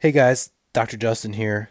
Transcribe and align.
Hey 0.00 0.12
guys, 0.12 0.52
Dr. 0.72 0.96
Justin 0.96 1.32
here. 1.32 1.70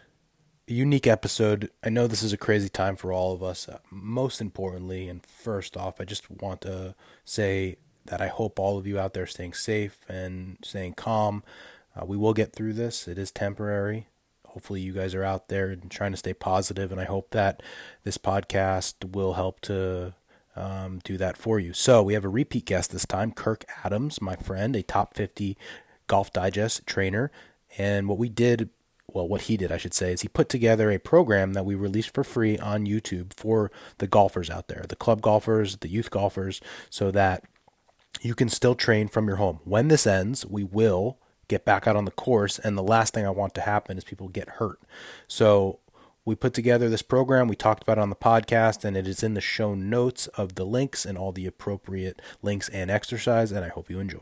A 0.67 0.73
unique 0.73 1.07
episode. 1.07 1.71
I 1.81 1.87
know 1.87 2.07
this 2.07 2.21
is 2.21 2.33
a 2.33 2.37
crazy 2.37 2.67
time 2.67 2.97
for 2.97 3.13
all 3.13 3.33
of 3.33 3.41
us. 3.41 3.69
Uh, 3.69 3.77
most 3.89 4.41
importantly, 4.41 5.07
and 5.07 5.25
first 5.25 5.77
off, 5.77 6.01
I 6.01 6.03
just 6.03 6.29
want 6.29 6.59
to 6.63 6.93
say 7.23 7.77
that 8.03 8.19
I 8.19 8.27
hope 8.27 8.59
all 8.59 8.77
of 8.77 8.85
you 8.85 8.99
out 8.99 9.13
there 9.13 9.23
are 9.23 9.27
staying 9.27 9.53
safe 9.53 9.99
and 10.09 10.57
staying 10.61 10.95
calm. 10.95 11.41
Uh, 11.95 12.05
we 12.05 12.17
will 12.17 12.33
get 12.33 12.51
through 12.51 12.73
this. 12.73 13.07
It 13.07 13.17
is 13.17 13.31
temporary. 13.31 14.07
Hopefully, 14.47 14.81
you 14.81 14.91
guys 14.91 15.15
are 15.15 15.23
out 15.23 15.47
there 15.47 15.69
and 15.69 15.89
trying 15.89 16.11
to 16.11 16.17
stay 16.17 16.33
positive, 16.33 16.91
and 16.91 16.99
I 16.99 17.05
hope 17.05 17.29
that 17.29 17.63
this 18.03 18.17
podcast 18.17 19.09
will 19.09 19.35
help 19.35 19.61
to 19.61 20.15
um, 20.53 20.99
do 21.05 21.15
that 21.15 21.37
for 21.37 21.61
you. 21.61 21.71
So, 21.71 22.03
we 22.03 22.13
have 22.13 22.25
a 22.25 22.29
repeat 22.29 22.65
guest 22.65 22.91
this 22.91 23.05
time, 23.05 23.31
Kirk 23.31 23.63
Adams, 23.85 24.21
my 24.21 24.35
friend, 24.35 24.75
a 24.75 24.83
top 24.83 25.13
50 25.13 25.57
Golf 26.07 26.33
Digest 26.33 26.85
trainer 26.85 27.31
and 27.77 28.07
what 28.07 28.17
we 28.17 28.29
did, 28.29 28.69
well, 29.07 29.27
what 29.27 29.41
he 29.41 29.57
did, 29.57 29.71
I 29.71 29.77
should 29.77 29.93
say, 29.93 30.13
is 30.13 30.21
he 30.21 30.27
put 30.27 30.49
together 30.49 30.91
a 30.91 30.99
program 30.99 31.53
that 31.53 31.65
we 31.65 31.75
released 31.75 32.13
for 32.13 32.23
free 32.23 32.57
on 32.57 32.85
YouTube 32.85 33.33
for 33.33 33.71
the 33.97 34.07
golfers 34.07 34.49
out 34.49 34.67
there, 34.67 34.85
the 34.87 34.95
club 34.95 35.21
golfers, 35.21 35.77
the 35.77 35.89
youth 35.89 36.09
golfers, 36.09 36.61
so 36.89 37.11
that 37.11 37.43
you 38.21 38.35
can 38.35 38.49
still 38.49 38.75
train 38.75 39.07
from 39.07 39.27
your 39.27 39.37
home. 39.37 39.59
When 39.63 39.87
this 39.87 40.07
ends, 40.07 40.45
we 40.45 40.63
will 40.63 41.17
get 41.47 41.65
back 41.65 41.87
out 41.87 41.95
on 41.95 42.05
the 42.05 42.11
course. 42.11 42.59
And 42.59 42.77
the 42.77 42.83
last 42.83 43.13
thing 43.13 43.25
I 43.25 43.31
want 43.31 43.53
to 43.55 43.61
happen 43.61 43.97
is 43.97 44.03
people 44.03 44.27
get 44.27 44.49
hurt. 44.49 44.79
So 45.27 45.79
we 46.25 46.35
put 46.35 46.53
together 46.53 46.89
this 46.89 47.01
program. 47.01 47.47
We 47.47 47.55
talked 47.55 47.83
about 47.83 47.97
it 47.97 48.01
on 48.01 48.09
the 48.09 48.15
podcast, 48.15 48.83
and 48.83 48.97
it 48.97 49.07
is 49.07 49.23
in 49.23 49.33
the 49.33 49.41
show 49.41 49.73
notes 49.75 50.27
of 50.27 50.55
the 50.55 50.65
links 50.65 51.05
and 51.05 51.17
all 51.17 51.31
the 51.31 51.45
appropriate 51.45 52.21
links 52.41 52.67
and 52.69 52.91
exercise. 52.91 53.51
And 53.51 53.63
I 53.63 53.69
hope 53.69 53.89
you 53.89 53.99
enjoy. 53.99 54.19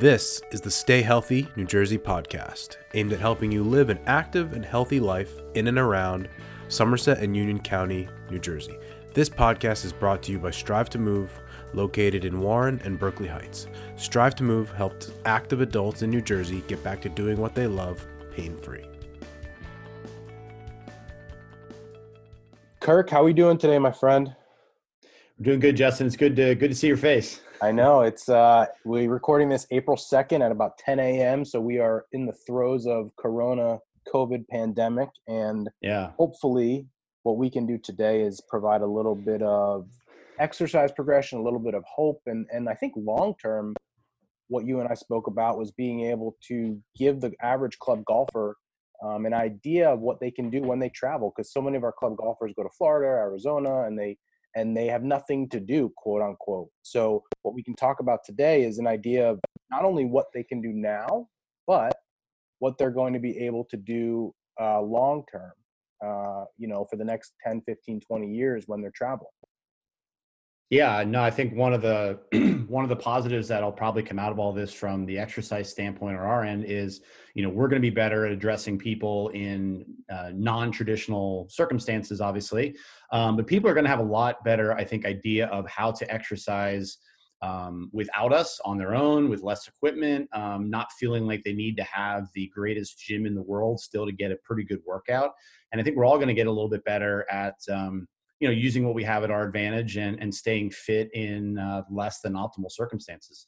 This 0.00 0.40
is 0.50 0.62
the 0.62 0.70
Stay 0.70 1.02
Healthy 1.02 1.46
New 1.56 1.66
Jersey 1.66 1.98
podcast, 1.98 2.78
aimed 2.94 3.12
at 3.12 3.20
helping 3.20 3.52
you 3.52 3.62
live 3.62 3.90
an 3.90 4.00
active 4.06 4.54
and 4.54 4.64
healthy 4.64 4.98
life 4.98 5.30
in 5.52 5.66
and 5.66 5.78
around 5.78 6.26
Somerset 6.68 7.18
and 7.18 7.36
Union 7.36 7.58
County, 7.58 8.08
New 8.30 8.38
Jersey. 8.38 8.78
This 9.12 9.28
podcast 9.28 9.84
is 9.84 9.92
brought 9.92 10.22
to 10.22 10.32
you 10.32 10.38
by 10.38 10.52
Strive 10.52 10.88
to 10.88 10.98
Move, 10.98 11.38
located 11.74 12.24
in 12.24 12.40
Warren 12.40 12.80
and 12.82 12.98
Berkeley 12.98 13.28
Heights. 13.28 13.66
Strive 13.96 14.34
to 14.36 14.42
Move 14.42 14.70
helped 14.70 15.12
active 15.26 15.60
adults 15.60 16.00
in 16.00 16.08
New 16.08 16.22
Jersey 16.22 16.64
get 16.66 16.82
back 16.82 17.02
to 17.02 17.10
doing 17.10 17.36
what 17.36 17.54
they 17.54 17.66
love 17.66 18.06
pain 18.34 18.56
free. 18.56 18.86
Kirk, 22.80 23.10
how 23.10 23.20
are 23.20 23.24
we 23.24 23.34
doing 23.34 23.58
today, 23.58 23.78
my 23.78 23.92
friend? 23.92 24.34
We're 25.38 25.44
doing 25.44 25.60
good, 25.60 25.76
Justin. 25.76 26.06
It's 26.06 26.16
good 26.16 26.36
to 26.36 26.54
good 26.54 26.70
to 26.70 26.74
see 26.74 26.86
your 26.86 26.96
face. 26.96 27.42
I 27.62 27.72
know 27.72 28.00
it's 28.00 28.28
uh 28.30 28.66
we're 28.84 29.10
recording 29.10 29.50
this 29.50 29.66
April 29.70 29.96
2nd 29.96 30.44
at 30.44 30.50
about 30.50 30.78
10 30.78 30.98
a.m. 30.98 31.44
So 31.44 31.60
we 31.60 31.78
are 31.78 32.06
in 32.12 32.24
the 32.24 32.32
throes 32.32 32.86
of 32.86 33.14
Corona 33.16 33.78
COVID 34.12 34.48
pandemic, 34.48 35.10
and 35.28 35.68
yeah, 35.82 36.12
hopefully, 36.16 36.86
what 37.22 37.36
we 37.36 37.50
can 37.50 37.66
do 37.66 37.76
today 37.76 38.22
is 38.22 38.40
provide 38.48 38.80
a 38.80 38.86
little 38.86 39.14
bit 39.14 39.42
of 39.42 39.88
exercise 40.38 40.90
progression, 40.90 41.38
a 41.38 41.42
little 41.42 41.58
bit 41.58 41.74
of 41.74 41.84
hope, 41.84 42.22
and 42.26 42.46
and 42.50 42.66
I 42.66 42.74
think 42.74 42.94
long 42.96 43.34
term, 43.42 43.74
what 44.48 44.64
you 44.64 44.80
and 44.80 44.88
I 44.88 44.94
spoke 44.94 45.26
about 45.26 45.58
was 45.58 45.70
being 45.70 46.06
able 46.06 46.36
to 46.48 46.80
give 46.96 47.20
the 47.20 47.32
average 47.42 47.78
club 47.78 48.06
golfer 48.06 48.56
um, 49.04 49.26
an 49.26 49.34
idea 49.34 49.90
of 49.90 50.00
what 50.00 50.18
they 50.18 50.30
can 50.30 50.48
do 50.48 50.62
when 50.62 50.78
they 50.78 50.88
travel, 50.88 51.30
because 51.36 51.52
so 51.52 51.60
many 51.60 51.76
of 51.76 51.84
our 51.84 51.92
club 51.92 52.16
golfers 52.16 52.54
go 52.56 52.62
to 52.62 52.70
Florida, 52.70 53.06
Arizona, 53.06 53.82
and 53.82 53.98
they 53.98 54.16
and 54.56 54.76
they 54.76 54.86
have 54.86 55.02
nothing 55.02 55.48
to 55.50 55.60
do, 55.60 55.92
quote 55.96 56.22
unquote. 56.22 56.68
So, 56.82 57.24
what 57.42 57.54
we 57.54 57.62
can 57.62 57.74
talk 57.76 58.00
about 58.00 58.20
today 58.24 58.64
is 58.64 58.78
an 58.78 58.86
idea 58.86 59.30
of 59.30 59.40
not 59.70 59.84
only 59.84 60.04
what 60.04 60.26
they 60.34 60.42
can 60.42 60.60
do 60.60 60.72
now, 60.72 61.28
but 61.66 61.94
what 62.58 62.76
they're 62.78 62.90
going 62.90 63.12
to 63.12 63.20
be 63.20 63.38
able 63.38 63.64
to 63.70 63.76
do 63.76 64.32
uh, 64.60 64.80
long 64.80 65.24
term, 65.30 65.52
uh, 66.04 66.44
you 66.58 66.68
know, 66.68 66.86
for 66.90 66.96
the 66.96 67.04
next 67.04 67.32
10, 67.46 67.62
15, 67.66 68.00
20 68.00 68.28
years 68.28 68.64
when 68.66 68.80
they're 68.80 68.92
traveling. 68.94 69.30
Yeah, 70.70 71.02
no, 71.04 71.20
I 71.20 71.32
think 71.32 71.52
one 71.56 71.72
of 71.72 71.82
the 71.82 72.20
one 72.68 72.84
of 72.84 72.88
the 72.88 72.96
positives 72.96 73.48
that'll 73.48 73.72
probably 73.72 74.04
come 74.04 74.20
out 74.20 74.30
of 74.30 74.38
all 74.38 74.52
this 74.52 74.72
from 74.72 75.04
the 75.04 75.18
exercise 75.18 75.68
standpoint 75.68 76.16
or 76.16 76.24
our 76.24 76.44
end 76.44 76.64
is, 76.64 77.00
you 77.34 77.42
know, 77.42 77.48
we're 77.48 77.66
going 77.66 77.82
to 77.82 77.86
be 77.86 77.90
better 77.90 78.24
at 78.24 78.30
addressing 78.30 78.78
people 78.78 79.30
in 79.30 79.84
uh, 80.08 80.30
non-traditional 80.32 81.48
circumstances, 81.50 82.20
obviously, 82.20 82.76
um, 83.10 83.36
but 83.36 83.48
people 83.48 83.68
are 83.68 83.74
going 83.74 83.84
to 83.84 83.90
have 83.90 83.98
a 83.98 84.02
lot 84.02 84.44
better, 84.44 84.72
I 84.72 84.84
think, 84.84 85.04
idea 85.04 85.46
of 85.48 85.68
how 85.68 85.90
to 85.90 86.08
exercise 86.08 86.98
um, 87.42 87.90
without 87.92 88.32
us 88.32 88.60
on 88.64 88.78
their 88.78 88.94
own, 88.94 89.28
with 89.28 89.42
less 89.42 89.66
equipment, 89.66 90.28
um, 90.32 90.70
not 90.70 90.92
feeling 91.00 91.26
like 91.26 91.42
they 91.42 91.52
need 91.52 91.76
to 91.78 91.84
have 91.84 92.28
the 92.34 92.48
greatest 92.54 92.96
gym 93.00 93.26
in 93.26 93.34
the 93.34 93.42
world 93.42 93.80
still 93.80 94.06
to 94.06 94.12
get 94.12 94.30
a 94.30 94.36
pretty 94.44 94.62
good 94.62 94.80
workout. 94.86 95.32
And 95.72 95.80
I 95.80 95.84
think 95.84 95.96
we're 95.96 96.04
all 96.04 96.16
going 96.16 96.28
to 96.28 96.34
get 96.34 96.46
a 96.46 96.52
little 96.52 96.68
bit 96.68 96.84
better 96.84 97.26
at 97.28 97.56
um, 97.72 98.06
you 98.40 98.48
know 98.48 98.54
using 98.54 98.84
what 98.84 98.94
we 98.94 99.04
have 99.04 99.22
at 99.22 99.30
our 99.30 99.44
advantage 99.44 99.96
and 99.96 100.20
and 100.20 100.34
staying 100.34 100.70
fit 100.70 101.10
in 101.14 101.58
uh, 101.58 101.82
less 101.90 102.20
than 102.20 102.32
optimal 102.32 102.70
circumstances 102.70 103.46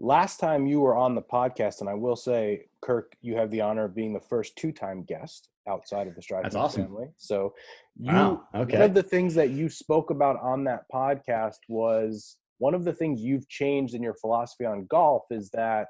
last 0.00 0.38
time 0.38 0.66
you 0.66 0.80
were 0.80 0.96
on 0.96 1.14
the 1.14 1.22
podcast 1.22 1.80
and 1.80 1.88
i 1.88 1.94
will 1.94 2.16
say 2.16 2.64
kirk 2.80 3.12
you 3.20 3.36
have 3.36 3.50
the 3.50 3.60
honor 3.60 3.84
of 3.84 3.94
being 3.94 4.14
the 4.14 4.20
first 4.20 4.56
two-time 4.56 5.02
guest 5.02 5.50
outside 5.68 6.06
of 6.06 6.14
the 6.14 6.22
Strive 6.22 6.44
That's 6.44 6.54
awesome. 6.54 6.84
family 6.84 7.08
so 7.16 7.52
you 7.98 8.12
wow. 8.12 8.44
okay. 8.54 8.78
one 8.78 8.82
of 8.82 8.94
the 8.94 9.02
things 9.02 9.34
that 9.34 9.50
you 9.50 9.68
spoke 9.68 10.10
about 10.10 10.40
on 10.40 10.64
that 10.64 10.84
podcast 10.92 11.58
was 11.68 12.36
one 12.58 12.74
of 12.74 12.84
the 12.84 12.92
things 12.92 13.20
you've 13.20 13.48
changed 13.48 13.94
in 13.94 14.02
your 14.02 14.14
philosophy 14.14 14.64
on 14.64 14.86
golf 14.86 15.24
is 15.30 15.50
that 15.50 15.88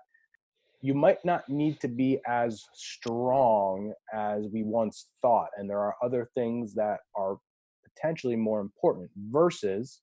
you 0.81 0.95
might 0.95 1.25
not 1.25 1.49
need 1.49 1.81
to 1.81 1.89
be 1.89 2.21
as 2.27 2.65
strong 2.75 3.93
as 4.13 4.47
we 4.53 4.63
once 4.63 5.11
thought 5.21 5.49
and 5.59 5.69
there 5.69 5.81
are 5.81 5.95
other 6.03 6.29
things 6.35 6.75
that 6.75 7.01
are 7.15 7.37
potentially 7.99 8.37
more 8.37 8.61
important 8.61 9.11
versus 9.31 10.01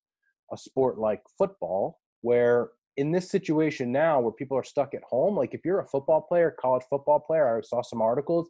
a 0.51 0.57
sport 0.57 0.97
like 0.97 1.21
football 1.37 1.99
where 2.21 2.69
in 2.97 3.11
this 3.11 3.29
situation 3.29 3.91
now 3.91 4.19
where 4.19 4.31
people 4.31 4.57
are 4.57 4.63
stuck 4.63 4.93
at 4.93 5.03
home 5.03 5.35
like 5.35 5.53
if 5.53 5.61
you're 5.65 5.79
a 5.79 5.87
football 5.87 6.21
player 6.21 6.55
college 6.59 6.83
football 6.89 7.19
player 7.19 7.57
i 7.57 7.61
saw 7.61 7.81
some 7.81 8.01
articles 8.01 8.49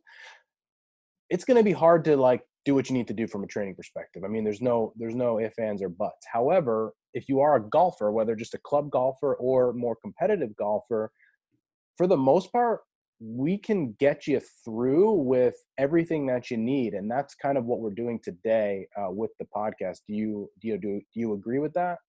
it's 1.29 1.45
going 1.45 1.57
to 1.57 1.63
be 1.63 1.71
hard 1.71 2.05
to 2.05 2.15
like 2.15 2.41
do 2.65 2.73
what 2.73 2.89
you 2.89 2.95
need 2.95 3.07
to 3.07 3.13
do 3.13 3.27
from 3.27 3.43
a 3.43 3.47
training 3.47 3.75
perspective. 3.75 4.23
I 4.23 4.27
mean 4.27 4.43
there's 4.43 4.61
no 4.61 4.91
there's 4.95 5.15
no 5.15 5.39
ifs 5.39 5.59
ands 5.59 5.81
or 5.81 5.89
buts. 5.89 6.25
However 6.31 6.93
if 7.13 7.29
you 7.29 7.39
are 7.39 7.55
a 7.55 7.61
golfer 7.61 8.11
whether 8.11 8.35
just 8.35 8.55
a 8.55 8.59
club 8.59 8.89
golfer 8.89 9.35
or 9.35 9.71
more 9.73 9.95
competitive 9.95 10.55
golfer 10.55 11.11
for 11.97 12.07
the 12.07 12.17
most 12.17 12.51
part 12.51 12.81
we 13.19 13.57
can 13.57 13.95
get 13.99 14.27
you 14.27 14.41
through 14.63 15.13
with 15.13 15.55
everything 15.77 16.25
that 16.27 16.51
you 16.51 16.57
need 16.57 16.93
and 16.93 17.09
that's 17.09 17.35
kind 17.35 17.57
of 17.57 17.65
what 17.65 17.79
we're 17.79 17.93
doing 17.93 18.19
today 18.23 18.87
uh, 18.97 19.09
with 19.09 19.31
the 19.39 19.45
podcast. 19.55 19.99
Do 20.07 20.13
you 20.13 20.49
do 20.61 20.67
you 20.67 20.77
do, 20.77 21.01
you 21.13 21.33
agree 21.33 21.59
with 21.59 21.73
that? 21.73 21.99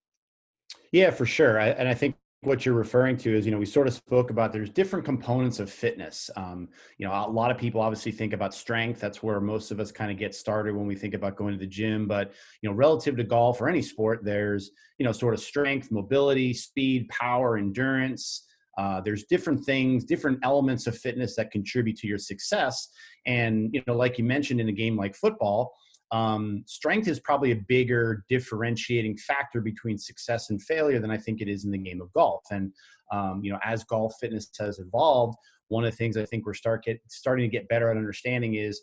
Yeah 0.93 1.11
for 1.11 1.27
sure 1.27 1.61
I, 1.61 1.69
and 1.69 1.89
i 1.89 1.95
think 1.95 2.17
what 2.43 2.65
you're 2.65 2.75
referring 2.75 3.17
to 3.17 3.37
is 3.37 3.45
you 3.45 3.51
know 3.51 3.59
we 3.59 3.67
sort 3.67 3.89
of 3.89 3.95
spoke 3.95 4.31
about 4.31 4.53
there's 4.53 4.71
different 4.71 5.05
components 5.05 5.59
of 5.59 5.71
fitness 5.71 6.31
um, 6.37 6.69
you 6.99 7.07
know 7.07 7.13
a 7.13 7.29
lot 7.29 7.51
of 7.51 7.59
people 7.59 7.81
obviously 7.81 8.13
think 8.13 8.33
about 8.33 8.55
strength 8.55 9.01
that's 9.01 9.23
where 9.23 9.41
most 9.41 9.71
of 9.71 9.81
us 9.81 9.91
kind 9.91 10.13
of 10.13 10.19
get 10.19 10.35
started 10.35 10.75
when 10.75 10.87
we 10.87 10.95
think 10.95 11.15
about 11.15 11.35
going 11.35 11.53
to 11.53 11.59
the 11.59 11.67
gym 11.67 12.07
but 12.07 12.33
you 12.63 12.69
know 12.69 12.75
relative 12.75 13.17
to 13.17 13.25
golf 13.25 13.61
or 13.61 13.69
any 13.69 13.83
sport 13.83 14.21
there's 14.23 14.71
you 14.99 15.05
know 15.05 15.13
sort 15.13 15.35
of 15.35 15.41
strength 15.41 15.91
mobility 15.91 16.53
speed 16.53 17.09
power 17.09 17.57
endurance 17.57 18.45
uh, 18.77 19.01
there's 19.01 19.25
different 19.25 19.65
things, 19.65 20.05
different 20.05 20.39
elements 20.43 20.87
of 20.87 20.97
fitness 20.97 21.35
that 21.37 21.51
contribute 21.51 21.97
to 21.97 22.07
your 22.07 22.19
success. 22.19 22.89
And, 23.27 23.71
you 23.73 23.83
know, 23.87 23.95
like 23.95 24.19
you 24.19 24.25
mentioned 24.25 24.61
in 24.61 24.69
a 24.69 24.73
game 24.73 24.97
like 24.97 25.17
football, 25.17 25.73
um, 26.13 26.63
strength 26.67 27.09
is 27.09 27.19
probably 27.19 27.53
a 27.53 27.65
bigger 27.69 28.25
differentiating 28.29 29.17
factor 29.17 29.61
between 29.61 29.99
success 29.99 30.51
and 30.51 30.63
failure 30.63 31.01
than 31.01 31.11
I 31.11 31.17
think 31.17 31.41
it 31.41 31.49
is 31.49 31.65
in 31.65 31.71
the 31.71 31.79
game 31.79 32.01
of 32.01 32.13
golf. 32.13 32.45
And, 32.51 32.73
um, 33.13 33.41
you 33.43 33.51
know, 33.51 33.59
as 33.65 33.83
golf 33.85 34.15
fitness 34.21 34.49
has 34.61 34.79
evolved, 34.79 35.37
one 35.69 35.85
of 35.85 35.91
the 35.91 35.97
things 35.97 36.17
I 36.17 36.25
think 36.25 36.47
we're 36.47 36.55
start 36.55 36.85
get, 36.85 37.01
starting 37.09 37.49
to 37.49 37.57
get 37.57 37.69
better 37.69 37.91
at 37.91 37.97
understanding 37.97 38.55
is 38.55 38.81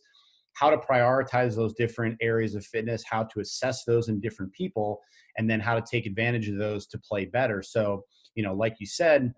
how 0.54 0.70
to 0.70 0.78
prioritize 0.78 1.56
those 1.56 1.74
different 1.74 2.18
areas 2.22 2.56
of 2.56 2.66
fitness, 2.66 3.04
how 3.10 3.24
to 3.24 3.40
assess 3.40 3.86
those 3.86 4.10
in 4.10 4.20
different 4.20 4.52
people, 4.54 5.00
and 5.38 5.50
then 5.50 5.60
how 5.60 5.76
to 5.76 5.84
take 5.90 6.06
advantage 6.06 6.50
of 6.50 6.58
those 6.58 6.88
to 6.88 6.98
play 7.00 7.26
better. 7.26 7.64
So, 7.64 8.04
you 8.36 8.44
know, 8.44 8.54
like 8.54 8.76
you 8.80 8.86
said, 8.86 9.34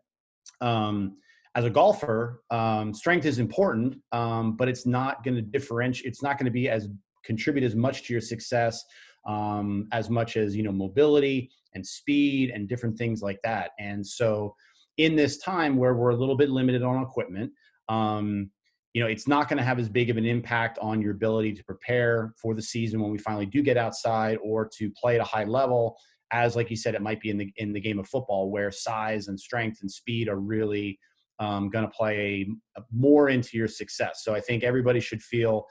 um, 0.61 1.17
as 1.55 1.63
a 1.65 1.69
golfer, 1.69 2.41
um, 2.51 2.93
strength 2.93 3.25
is 3.25 3.39
important, 3.39 3.97
um, 4.11 4.55
but 4.57 4.67
it's 4.67 4.85
not 4.85 5.23
going 5.23 5.35
to 5.35 5.41
differentiate. 5.41 6.05
It's 6.05 6.21
not 6.21 6.37
going 6.37 6.45
to 6.45 6.51
be 6.51 6.69
as 6.69 6.89
contribute 7.23 7.63
as 7.63 7.75
much 7.75 8.03
to 8.03 8.13
your 8.13 8.21
success 8.21 8.83
um, 9.25 9.87
as 9.91 10.09
much 10.09 10.37
as 10.37 10.55
you 10.55 10.63
know 10.63 10.71
mobility 10.71 11.49
and 11.73 11.85
speed 11.85 12.51
and 12.51 12.69
different 12.69 12.97
things 12.97 13.21
like 13.21 13.39
that. 13.43 13.71
And 13.79 14.05
so, 14.05 14.55
in 14.97 15.15
this 15.15 15.37
time 15.37 15.77
where 15.77 15.93
we're 15.93 16.11
a 16.11 16.15
little 16.15 16.37
bit 16.37 16.49
limited 16.49 16.83
on 16.83 17.01
equipment, 17.01 17.51
um, 17.89 18.49
you 18.93 19.01
know, 19.01 19.07
it's 19.07 19.27
not 19.27 19.49
going 19.49 19.57
to 19.57 19.63
have 19.63 19.77
as 19.77 19.89
big 19.89 20.09
of 20.09 20.17
an 20.17 20.25
impact 20.25 20.79
on 20.81 21.01
your 21.01 21.11
ability 21.11 21.53
to 21.53 21.63
prepare 21.65 22.33
for 22.41 22.53
the 22.53 22.61
season 22.61 23.01
when 23.01 23.11
we 23.11 23.17
finally 23.17 23.45
do 23.45 23.61
get 23.61 23.77
outside 23.77 24.37
or 24.41 24.69
to 24.77 24.89
play 24.91 25.15
at 25.15 25.21
a 25.21 25.25
high 25.25 25.43
level 25.43 25.97
as 26.35 26.55
like 26.55 26.69
you 26.69 26.75
said 26.75 26.95
it 26.95 27.01
might 27.01 27.21
be 27.21 27.29
in 27.29 27.37
the 27.37 27.51
in 27.57 27.71
the 27.71 27.79
game 27.79 27.99
of 27.99 28.07
football 28.07 28.51
where 28.51 28.71
size 28.71 29.27
and 29.27 29.39
strength 29.39 29.79
and 29.81 29.89
speed 29.89 30.27
are 30.27 30.39
really 30.39 30.99
um, 31.39 31.69
going 31.69 31.85
to 31.85 31.91
play 31.91 32.47
more 32.93 33.29
into 33.29 33.57
your 33.57 33.67
success. 33.67 34.21
So 34.23 34.33
I 34.33 34.39
think 34.39 34.63
everybody 34.63 34.99
should 34.99 35.21
feel 35.21 35.65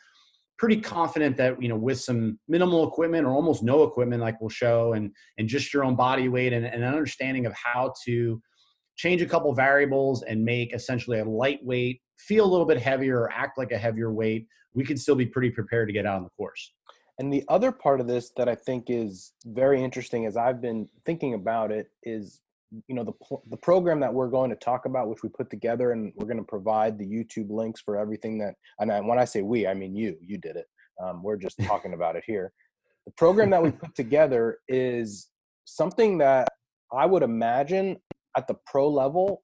pretty 0.59 0.81
confident 0.81 1.37
that 1.37 1.61
you 1.61 1.69
know 1.69 1.77
with 1.77 2.01
some 2.01 2.39
minimal 2.49 2.87
equipment 2.87 3.27
or 3.27 3.33
almost 3.33 3.63
no 3.63 3.83
equipment 3.83 4.23
like 4.23 4.41
we'll 4.41 4.49
show 4.49 4.93
and 4.93 5.11
and 5.37 5.49
just 5.49 5.75
your 5.75 5.85
own 5.85 5.97
body 5.97 6.29
weight 6.29 6.53
and, 6.53 6.65
and 6.65 6.85
an 6.85 6.95
understanding 6.95 7.45
of 7.45 7.53
how 7.55 7.93
to 8.05 8.41
change 8.97 9.21
a 9.21 9.27
couple 9.27 9.53
variables 9.53 10.23
and 10.23 10.45
make 10.45 10.73
essentially 10.73 11.19
a 11.19 11.25
lightweight 11.25 12.01
feel 12.19 12.45
a 12.45 12.53
little 12.53 12.67
bit 12.67 12.79
heavier 12.79 13.23
or 13.23 13.33
act 13.33 13.59
like 13.59 13.73
a 13.73 13.77
heavier 13.77 14.13
weight 14.13 14.47
we 14.75 14.85
can 14.85 14.97
still 14.97 15.17
be 15.17 15.27
pretty 15.27 15.51
prepared 15.51 15.89
to 15.89 15.93
get 15.93 16.07
out 16.07 16.19
on 16.19 16.23
the 16.23 16.31
course 16.39 16.73
and 17.19 17.33
the 17.33 17.45
other 17.49 17.73
part 17.73 18.01
of 18.01 18.07
this 18.07 18.31
that 18.37 18.49
i 18.49 18.55
think 18.55 18.85
is 18.89 19.33
very 19.47 19.83
interesting 19.83 20.27
as 20.27 20.37
i've 20.37 20.61
been 20.61 20.89
thinking 21.05 21.35
about 21.35 21.71
it 21.71 21.89
is 22.03 22.41
you 22.89 22.95
know 22.95 23.05
the 23.05 23.37
the 23.51 23.57
program 23.57 24.01
that 24.01 24.13
we're 24.13 24.29
going 24.29 24.51
to 24.51 24.57
talk 24.57 24.87
about 24.87 25.09
which 25.09 25.23
we 25.23 25.29
put 25.29 25.51
together 25.51 25.93
and 25.93 26.13
we're 26.17 26.27
going 26.27 26.39
to 26.39 26.45
provide 26.45 26.99
the 26.99 27.07
youtube 27.07 27.51
links 27.51 27.81
for 27.81 27.97
everything 27.97 28.39
that 28.39 28.55
and 28.81 28.91
I, 28.91 29.01
when 29.01 29.19
i 29.19 29.25
say 29.25 29.43
we 29.43 29.67
i 29.67 29.75
mean 29.75 29.95
you 29.95 30.17
you 30.21 30.39
did 30.39 30.57
it. 30.57 30.67
Um, 31.03 31.23
we're 31.23 31.37
just 31.37 31.59
talking 31.65 31.93
about 31.93 32.15
it 32.17 32.23
here. 32.25 32.53
The 33.07 33.13
program 33.13 33.51
that 33.51 33.63
we 33.63 33.73
put 33.73 33.95
together 33.95 34.59
is 34.69 35.29
something 35.65 36.19
that 36.19 36.49
i 36.93 37.07
would 37.07 37.23
imagine 37.23 37.97
at 38.37 38.47
the 38.49 38.57
pro 38.67 38.89
level 38.89 39.43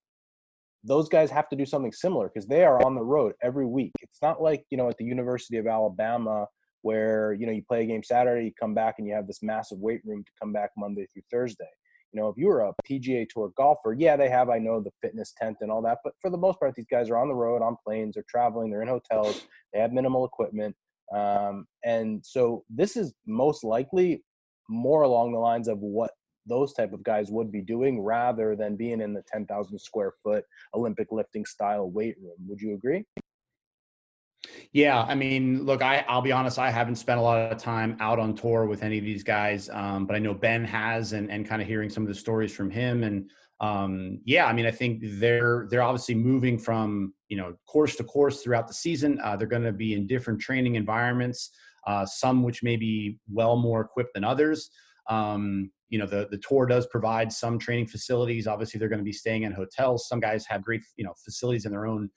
those 0.83 1.09
guys 1.09 1.31
have 1.31 1.49
to 1.51 1.57
do 1.57 1.67
something 1.67 1.93
similar 1.93 2.31
because 2.33 2.47
they 2.47 2.65
are 2.65 2.83
on 2.87 2.95
the 2.95 3.03
road 3.03 3.35
every 3.43 3.67
week. 3.67 3.93
It's 4.01 4.23
not 4.23 4.41
like 4.43 4.65
you 4.71 4.79
know 4.79 4.89
at 4.89 4.97
the 4.99 5.05
university 5.05 5.59
of 5.59 5.67
alabama 5.67 6.47
where 6.83 7.33
you 7.33 7.47
know 7.47 7.53
you 7.53 7.63
play 7.63 7.83
a 7.83 7.87
game 7.87 8.03
saturday 8.03 8.47
you 8.47 8.53
come 8.59 8.75
back 8.75 8.97
and 8.99 9.07
you 9.07 9.15
have 9.15 9.27
this 9.27 9.43
massive 9.43 9.79
weight 9.79 10.01
room 10.05 10.25
to 10.25 10.33
come 10.41 10.53
back 10.53 10.71
monday 10.77 11.07
through 11.13 11.23
thursday 11.31 11.69
you 12.13 12.21
know, 12.21 12.29
if 12.29 12.37
you 12.37 12.47
were 12.47 12.63
a 12.63 12.73
PGA 12.89 13.29
Tour 13.29 13.53
golfer, 13.57 13.95
yeah, 13.97 14.17
they 14.17 14.29
have, 14.29 14.49
I 14.49 14.59
know, 14.59 14.81
the 14.81 14.91
fitness 15.01 15.33
tent 15.41 15.59
and 15.61 15.71
all 15.71 15.83
that, 15.83 15.99
but 16.03 16.15
for 16.21 16.31
the 16.31 16.37
most 16.37 16.59
part, 16.59 16.75
these 16.75 16.87
guys 16.91 17.09
are 17.09 17.17
on 17.17 17.29
the 17.29 17.35
road, 17.35 17.63
on 17.63 17.77
planes, 17.85 18.15
they're 18.15 18.25
traveling, 18.29 18.71
they're 18.71 18.83
in 18.83 18.89
hotels, 18.89 19.47
they 19.73 19.79
have 19.79 19.93
minimal 19.93 20.25
equipment. 20.25 20.75
Um, 21.15 21.67
and 21.85 22.25
so 22.25 22.65
this 22.69 22.97
is 22.97 23.15
most 23.27 23.63
likely 23.63 24.25
more 24.69 25.03
along 25.03 25.33
the 25.33 25.39
lines 25.39 25.69
of 25.69 25.79
what 25.79 26.11
those 26.47 26.73
type 26.73 26.93
of 26.93 27.03
guys 27.05 27.31
would 27.31 27.53
be 27.53 27.61
doing 27.61 28.01
rather 28.01 28.57
than 28.57 28.77
being 28.77 29.01
in 29.01 29.13
the 29.13 29.23
10,000 29.33 29.79
square 29.79 30.13
foot 30.23 30.45
Olympic 30.75 31.09
lifting 31.13 31.45
style 31.45 31.91
weight 31.91 32.17
room. 32.21 32.37
Would 32.49 32.61
you 32.61 32.75
agree? 32.75 33.05
Yeah, 34.73 35.03
I 35.03 35.17
mean, 35.17 35.65
look, 35.65 35.83
I 35.83 36.05
I'll 36.09 36.23
be 36.23 36.31
honest, 36.31 36.59
I 36.59 36.71
haven't 36.71 36.95
spent 36.95 37.19
a 37.19 37.23
lot 37.23 37.51
of 37.51 37.59
time 37.59 37.97
out 37.99 38.21
on 38.21 38.35
tour 38.35 38.67
with 38.67 38.85
any 38.85 38.99
of 38.99 39.05
these 39.05 39.25
guys, 39.25 39.69
um, 39.71 40.07
but 40.07 40.15
I 40.15 40.21
know 40.21 40.33
Ben 40.33 40.65
has, 40.65 41.13
and 41.13 41.29
and 41.31 41.47
kind 41.47 41.61
of 41.61 41.67
hearing 41.67 41.91
some 41.91 42.05
of 42.05 42.09
the 42.09 42.15
stories 42.15 42.55
from 42.55 42.71
him, 42.71 43.03
and 43.03 43.29
um, 43.61 44.21
yeah, 44.25 44.47
I 44.47 44.53
mean, 44.53 44.67
I 44.67 44.71
think 44.71 45.01
they're 45.03 45.67
they're 45.71 45.83
obviously 45.83 46.15
moving 46.15 46.57
from 46.57 47.15
you 47.29 47.37
know 47.37 47.55
course 47.67 47.97
to 47.97 48.05
course 48.05 48.43
throughout 48.43 48.69
the 48.69 48.75
season. 48.75 49.19
Uh, 49.25 49.35
they're 49.37 49.49
going 49.49 49.65
to 49.65 49.73
be 49.73 49.95
in 49.95 50.07
different 50.07 50.41
training 50.41 50.77
environments, 50.77 51.51
uh, 51.89 52.07
some 52.07 52.45
which 52.45 52.63
may 52.63 52.77
be 52.77 53.19
well 53.29 53.57
more 53.57 53.81
equipped 53.81 54.15
than 54.15 54.23
others. 54.23 54.71
Um, 55.09 55.73
you 55.89 55.99
know, 55.99 56.07
the 56.07 56.29
the 56.31 56.39
tour 56.39 56.67
does 56.67 56.87
provide 56.87 57.33
some 57.33 57.59
training 57.59 57.89
facilities. 57.89 58.47
Obviously, 58.47 58.79
they're 58.79 58.89
going 58.89 59.01
to 59.01 59.05
be 59.05 59.13
staying 59.13 59.43
in 59.43 59.51
hotels. 59.51 60.07
Some 60.07 60.21
guys 60.21 60.47
have 60.47 60.63
great 60.63 60.83
you 60.97 61.05
know 61.05 61.15
facilities 61.25 61.65
in 61.67 61.73
their 61.73 61.87
own 61.87 62.09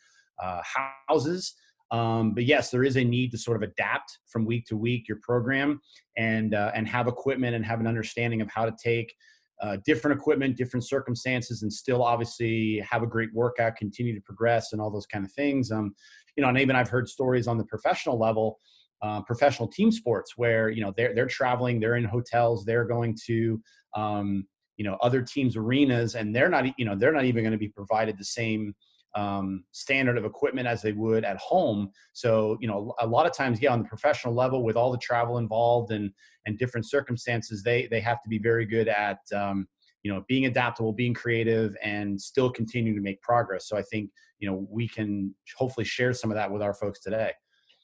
uh, 0.41 0.61
houses. 1.09 1.55
Um, 1.93 2.33
but 2.33 2.45
yes, 2.45 2.71
there 2.71 2.83
is 2.83 2.97
a 2.97 3.03
need 3.03 3.31
to 3.31 3.37
sort 3.37 3.55
of 3.55 3.69
adapt 3.69 4.17
from 4.25 4.45
week 4.45 4.65
to 4.65 4.75
week 4.75 5.07
your 5.07 5.19
program 5.21 5.79
and 6.17 6.55
uh, 6.55 6.71
and 6.73 6.87
have 6.87 7.07
equipment 7.07 7.55
and 7.55 7.63
have 7.63 7.79
an 7.79 7.87
understanding 7.87 8.41
of 8.41 8.49
how 8.49 8.65
to 8.65 8.73
take 8.83 9.13
uh, 9.61 9.77
different 9.85 10.19
equipment, 10.19 10.57
different 10.57 10.85
circumstances, 10.85 11.61
and 11.61 11.71
still 11.71 12.03
obviously 12.03 12.79
have 12.79 13.03
a 13.03 13.07
great 13.07 13.29
workout, 13.33 13.75
continue 13.75 14.15
to 14.15 14.21
progress, 14.21 14.73
and 14.73 14.81
all 14.81 14.89
those 14.89 15.05
kind 15.05 15.23
of 15.23 15.31
things. 15.33 15.71
Um, 15.71 15.93
you 16.35 16.41
know, 16.41 16.49
and 16.49 16.59
even 16.59 16.75
I've 16.75 16.89
heard 16.89 17.07
stories 17.07 17.47
on 17.47 17.59
the 17.59 17.65
professional 17.65 18.17
level, 18.17 18.59
uh, 19.03 19.21
professional 19.21 19.67
team 19.67 19.91
sports, 19.91 20.33
where 20.35 20.69
you 20.69 20.81
know 20.81 20.91
they're 20.97 21.13
they're 21.13 21.27
traveling, 21.27 21.79
they're 21.79 21.95
in 21.95 22.05
hotels, 22.05 22.65
they're 22.65 22.85
going 22.85 23.15
to 23.27 23.61
um, 23.95 24.47
you 24.77 24.83
know 24.83 24.97
other 25.01 25.21
teams' 25.21 25.55
arenas, 25.55 26.15
and 26.15 26.35
they're 26.35 26.49
not 26.49 26.65
you 26.79 26.85
know 26.85 26.95
they're 26.95 27.13
not 27.13 27.25
even 27.25 27.43
going 27.43 27.51
to 27.51 27.57
be 27.59 27.69
provided 27.69 28.17
the 28.17 28.25
same 28.25 28.73
um, 29.15 29.63
standard 29.71 30.17
of 30.17 30.25
equipment 30.25 30.67
as 30.67 30.81
they 30.81 30.91
would 30.91 31.23
at 31.23 31.37
home. 31.37 31.91
So, 32.13 32.57
you 32.59 32.67
know, 32.67 32.93
a 32.99 33.07
lot 33.07 33.25
of 33.25 33.33
times, 33.33 33.61
yeah, 33.61 33.71
on 33.71 33.83
the 33.83 33.87
professional 33.87 34.33
level, 34.33 34.63
with 34.63 34.75
all 34.75 34.91
the 34.91 34.97
travel 34.97 35.37
involved 35.37 35.91
and 35.91 36.11
and 36.45 36.57
different 36.57 36.89
circumstances, 36.89 37.63
they 37.63 37.87
they 37.87 37.99
have 38.01 38.21
to 38.23 38.29
be 38.29 38.39
very 38.39 38.65
good 38.65 38.87
at 38.87 39.19
um, 39.35 39.67
you 40.03 40.11
know 40.11 40.23
being 40.27 40.45
adaptable, 40.45 40.93
being 40.93 41.13
creative, 41.13 41.75
and 41.83 42.19
still 42.19 42.49
continue 42.49 42.95
to 42.95 43.01
make 43.01 43.21
progress. 43.21 43.67
So, 43.67 43.77
I 43.77 43.83
think 43.83 44.09
you 44.39 44.49
know 44.49 44.67
we 44.69 44.87
can 44.87 45.33
hopefully 45.57 45.85
share 45.85 46.13
some 46.13 46.31
of 46.31 46.35
that 46.35 46.51
with 46.51 46.61
our 46.61 46.73
folks 46.73 46.99
today. 46.99 47.31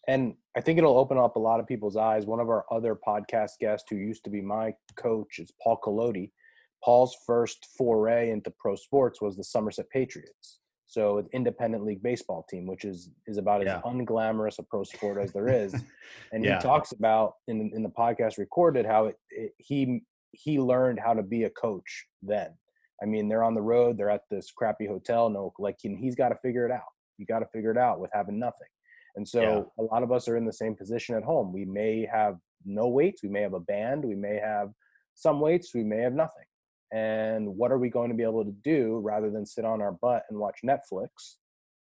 And 0.08 0.34
I 0.58 0.62
think 0.62 0.80
it'll 0.80 0.98
open 0.98 1.20
up 1.20 1.36
a 1.36 1.40
lot 1.40 1.60
of 1.60 1.68
people's 1.68 1.96
eyes. 1.96 2.26
One 2.26 2.40
of 2.40 2.50
our 2.50 2.66
other 2.72 2.98
podcast 3.08 3.52
guests, 3.60 3.86
who 3.90 3.98
used 3.98 4.24
to 4.24 4.32
be 4.32 4.42
my 4.42 4.74
coach, 4.96 5.38
is 5.38 5.52
Paul 5.62 5.80
Collodi. 5.84 6.32
Paul's 6.84 7.16
first 7.28 7.68
foray 7.78 8.32
into 8.32 8.52
pro 8.58 8.76
sports 8.76 9.22
was 9.22 9.36
the 9.36 9.44
Somerset 9.44 9.90
Patriots 9.92 10.60
so 10.90 11.18
with 11.18 11.28
independent 11.34 11.86
league 11.86 12.02
baseball 12.02 12.44
team, 12.50 12.66
which 12.66 12.84
is 12.84 13.12
is 13.28 13.38
about 13.38 13.64
yeah. 13.64 13.78
as 13.78 13.84
unglamorous 13.84 14.58
a 14.58 14.64
pro 14.64 14.84
sport 14.84 15.22
as 15.22 15.32
there 15.32 15.48
is. 15.48 15.74
And 16.32 16.44
yeah. 16.44 16.58
he 16.58 16.62
talks 16.62 16.92
about 16.92 17.34
in 17.48 17.72
in 17.76 17.84
the 17.84 17.90
podcast 17.90 18.40
recorded 18.40 18.86
how 18.86 19.06
it, 19.06 19.16
it, 19.30 19.52
he 19.58 20.02
he 20.32 20.60
learned 20.60 21.00
how 21.00 21.14
to 21.14 21.22
be 21.22 21.44
a 21.44 21.50
coach 21.52 22.06
then. 22.24 22.50
I 23.02 23.06
mean, 23.06 23.30
they're 23.30 23.44
on 23.44 23.54
the 23.54 23.62
road, 23.62 23.98
they're 23.98 24.10
at 24.10 24.24
this 24.32 24.52
crappy 24.52 24.88
hotel, 24.88 25.30
no 25.30 25.54
like 25.60 25.78
he's 25.80 26.16
got 26.16 26.30
to 26.30 26.38
figure 26.44 26.66
it 26.66 26.72
out. 26.72 26.92
You 27.18 27.28
got 27.28 27.40
to 27.40 27.48
figure 27.54 27.72
it 27.72 27.78
out 27.78 28.00
with 28.00 28.10
having 28.14 28.40
nothing. 28.40 28.68
And 29.16 29.28
so 29.28 29.42
yeah. 29.42 29.84
a 29.84 29.84
lot 29.84 30.02
of 30.02 30.12
us 30.12 30.28
are 30.28 30.38
in 30.38 30.46
the 30.46 30.54
same 30.54 30.76
position 30.76 31.16
at 31.16 31.24
home. 31.24 31.54
We 31.54 31.66
may 31.66 32.08
have 32.12 32.38
no 32.66 32.88
weights, 32.88 33.22
we 33.22 33.30
may 33.30 33.42
have 33.42 33.54
a 33.54 33.60
band, 33.60 34.04
we 34.04 34.16
may 34.16 34.40
have 34.40 34.70
some 35.14 35.40
weights, 35.40 35.76
we 35.76 35.84
may 35.84 36.02
have 36.02 36.14
nothing 36.14 36.49
and 36.92 37.48
what 37.48 37.72
are 37.72 37.78
we 37.78 37.90
going 37.90 38.10
to 38.10 38.16
be 38.16 38.24
able 38.24 38.44
to 38.44 38.56
do 38.64 39.00
rather 39.04 39.30
than 39.30 39.46
sit 39.46 39.66
on 39.66 39.82
our 39.82 39.92
butt 39.92 40.24
and 40.30 40.40
watch 40.40 40.60
netflix 40.66 41.36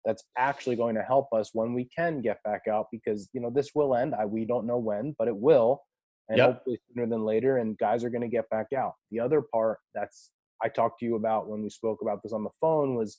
that's 0.05 0.23
actually 0.37 0.75
going 0.75 0.95
to 0.95 1.01
help 1.01 1.27
us 1.33 1.51
when 1.53 1.73
we 1.73 1.85
can 1.85 2.21
get 2.21 2.41
back 2.43 2.63
out 2.69 2.87
because 2.91 3.29
you 3.33 3.41
know 3.41 3.49
this 3.49 3.71
will 3.73 3.95
end 3.95 4.13
I, 4.13 4.25
we 4.25 4.45
don't 4.45 4.67
know 4.67 4.77
when 4.77 5.15
but 5.17 5.27
it 5.27 5.35
will 5.35 5.81
and 6.29 6.37
yep. 6.37 6.53
hopefully 6.53 6.79
sooner 6.87 7.07
than 7.07 7.23
later 7.23 7.57
and 7.57 7.77
guys 7.77 8.03
are 8.03 8.09
going 8.09 8.21
to 8.21 8.27
get 8.27 8.49
back 8.49 8.67
out 8.75 8.93
the 9.11 9.19
other 9.19 9.41
part 9.41 9.79
that's 9.95 10.31
i 10.63 10.67
talked 10.67 10.99
to 10.99 11.05
you 11.05 11.15
about 11.15 11.47
when 11.47 11.63
we 11.63 11.69
spoke 11.69 11.99
about 12.01 12.21
this 12.21 12.33
on 12.33 12.43
the 12.43 12.49
phone 12.61 12.95
was 12.95 13.17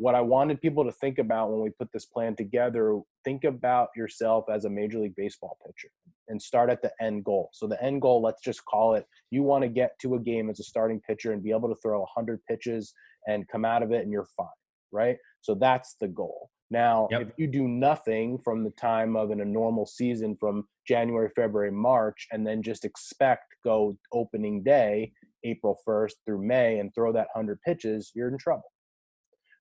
what 0.00 0.14
I 0.14 0.22
wanted 0.22 0.62
people 0.62 0.82
to 0.84 0.92
think 0.92 1.18
about 1.18 1.50
when 1.50 1.60
we 1.60 1.68
put 1.68 1.92
this 1.92 2.06
plan 2.06 2.34
together, 2.34 2.98
think 3.22 3.44
about 3.44 3.90
yourself 3.94 4.46
as 4.50 4.64
a 4.64 4.70
Major 4.70 4.98
League 4.98 5.14
Baseball 5.14 5.58
pitcher 5.66 5.90
and 6.28 6.40
start 6.40 6.70
at 6.70 6.80
the 6.80 6.90
end 7.02 7.22
goal. 7.22 7.50
So, 7.52 7.66
the 7.66 7.80
end 7.84 8.00
goal, 8.00 8.22
let's 8.22 8.40
just 8.40 8.64
call 8.64 8.94
it 8.94 9.04
you 9.30 9.42
want 9.42 9.62
to 9.62 9.68
get 9.68 9.90
to 10.00 10.14
a 10.14 10.18
game 10.18 10.48
as 10.48 10.58
a 10.58 10.64
starting 10.64 11.02
pitcher 11.06 11.32
and 11.32 11.42
be 11.42 11.50
able 11.50 11.68
to 11.68 11.74
throw 11.82 12.00
100 12.00 12.40
pitches 12.48 12.94
and 13.28 13.46
come 13.48 13.66
out 13.66 13.82
of 13.82 13.92
it 13.92 14.02
and 14.02 14.10
you're 14.10 14.28
fine, 14.38 14.46
right? 14.90 15.18
So, 15.42 15.54
that's 15.54 15.96
the 16.00 16.08
goal. 16.08 16.48
Now, 16.70 17.08
yep. 17.10 17.20
if 17.20 17.28
you 17.36 17.46
do 17.46 17.68
nothing 17.68 18.38
from 18.38 18.64
the 18.64 18.70
time 18.70 19.16
of 19.16 19.30
in 19.32 19.42
a 19.42 19.44
normal 19.44 19.84
season 19.84 20.34
from 20.40 20.64
January, 20.88 21.28
February, 21.36 21.72
March, 21.72 22.26
and 22.32 22.46
then 22.46 22.62
just 22.62 22.86
expect 22.86 23.54
go 23.64 23.98
opening 24.14 24.62
day, 24.62 25.12
April 25.44 25.76
1st 25.86 26.12
through 26.24 26.46
May, 26.46 26.78
and 26.78 26.94
throw 26.94 27.12
that 27.12 27.28
100 27.34 27.60
pitches, 27.60 28.12
you're 28.14 28.28
in 28.28 28.38
trouble 28.38 28.64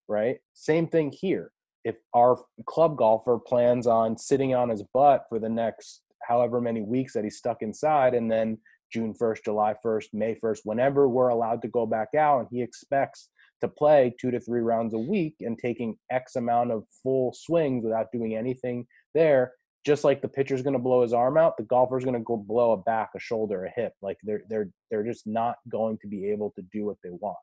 right? 0.10 0.38
Same 0.54 0.88
thing 0.88 1.12
here. 1.12 1.52
If 1.86 1.96
our 2.14 2.38
club 2.66 2.98
golfer 2.98 3.40
plans 3.40 3.88
on 3.88 4.18
sitting 4.18 4.54
on 4.54 4.68
his 4.68 4.84
butt 4.94 5.26
for 5.30 5.40
the 5.40 5.48
next 5.48 6.02
however 6.28 6.60
many 6.60 6.82
weeks 6.82 7.14
that 7.14 7.24
he's 7.24 7.38
stuck 7.38 7.62
inside, 7.62 8.14
and 8.14 8.30
then 8.30 8.58
June 8.92 9.14
1st, 9.14 9.46
July 9.46 9.76
1st, 9.86 10.08
May 10.14 10.36
1st, 10.36 10.60
whenever 10.64 11.08
we're 11.08 11.30
allowed 11.30 11.62
to 11.62 11.68
go 11.68 11.86
back 11.86 12.10
out, 12.18 12.40
and 12.40 12.48
he 12.52 12.62
expects 12.62 13.30
to 13.62 13.68
play 13.68 14.14
two 14.20 14.32
to 14.32 14.40
three 14.40 14.62
rounds 14.62 14.94
a 14.94 14.98
week 14.98 15.36
and 15.42 15.58
taking 15.58 15.98
X 16.12 16.36
amount 16.36 16.72
of 16.72 16.84
full 17.04 17.34
swings 17.34 17.84
without 17.84 18.12
doing 18.12 18.36
anything 18.36 18.86
there, 19.14 19.54
just 19.86 20.04
like 20.04 20.22
the 20.22 20.28
pitcher's 20.28 20.62
going 20.62 20.74
to 20.74 20.80
blow 20.80 21.02
his 21.02 21.14
arm 21.14 21.38
out, 21.38 21.58
the 21.58 21.64
golfer's 21.64 22.04
going 22.04 22.18
to 22.18 22.24
go 22.24 22.38
blow 22.38 22.72
a 22.72 22.78
back, 22.78 23.10
a 23.16 23.20
shoulder, 23.20 23.66
a 23.66 23.70
hip. 23.70 23.94
Like 24.02 24.18
they're 24.24 24.44
they're 24.50 24.70
they're 24.92 25.04
just 25.04 25.26
not 25.26 25.56
going 25.70 25.98
to 26.02 26.08
be 26.08 26.30
able 26.30 26.52
to 26.56 26.62
do 26.74 26.86
what 26.86 26.98
they 27.04 27.10
want. 27.10 27.38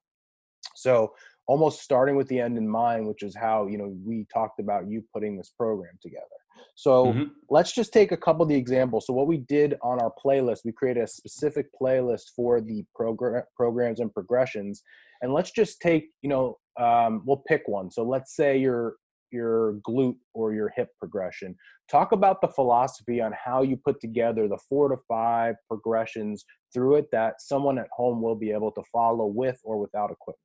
So 0.75 1.14
almost 1.46 1.80
starting 1.80 2.16
with 2.16 2.28
the 2.28 2.40
end 2.40 2.58
in 2.58 2.68
mind, 2.68 3.06
which 3.06 3.22
is 3.22 3.36
how 3.36 3.66
you 3.66 3.78
know 3.78 3.94
we 4.04 4.26
talked 4.32 4.60
about 4.60 4.88
you 4.88 5.02
putting 5.12 5.36
this 5.36 5.52
program 5.56 5.94
together. 6.02 6.24
So 6.74 7.06
mm-hmm. 7.06 7.24
let's 7.48 7.72
just 7.72 7.92
take 7.92 8.12
a 8.12 8.16
couple 8.16 8.42
of 8.42 8.48
the 8.48 8.54
examples. 8.54 9.06
So 9.06 9.12
what 9.12 9.26
we 9.26 9.38
did 9.38 9.76
on 9.82 10.00
our 10.00 10.12
playlist, 10.24 10.60
we 10.64 10.72
created 10.72 11.04
a 11.04 11.06
specific 11.06 11.66
playlist 11.80 12.24
for 12.34 12.60
the 12.60 12.84
program 12.94 13.44
programs 13.56 14.00
and 14.00 14.12
progressions, 14.12 14.82
and 15.22 15.32
let's 15.32 15.50
just 15.50 15.80
take 15.80 16.10
you 16.22 16.28
know 16.28 16.56
um, 16.78 17.22
we'll 17.24 17.42
pick 17.48 17.62
one. 17.66 17.90
So 17.90 18.02
let's 18.02 18.34
say 18.34 18.58
your 18.58 18.96
your 19.32 19.74
glute 19.86 20.16
or 20.34 20.52
your 20.52 20.72
hip 20.76 20.88
progression. 20.98 21.56
Talk 21.90 22.12
about 22.12 22.40
the 22.40 22.48
philosophy 22.48 23.20
on 23.20 23.32
how 23.32 23.62
you 23.62 23.76
put 23.76 24.00
together 24.00 24.48
the 24.48 24.58
four 24.68 24.88
to 24.88 24.96
five 25.08 25.54
progressions 25.68 26.44
through 26.72 26.96
it 26.96 27.06
that 27.12 27.40
someone 27.40 27.78
at 27.78 27.88
home 27.92 28.22
will 28.22 28.34
be 28.34 28.50
able 28.50 28.72
to 28.72 28.82
follow 28.92 29.26
with 29.26 29.58
or 29.64 29.78
without 29.78 30.10
equipment. 30.10 30.38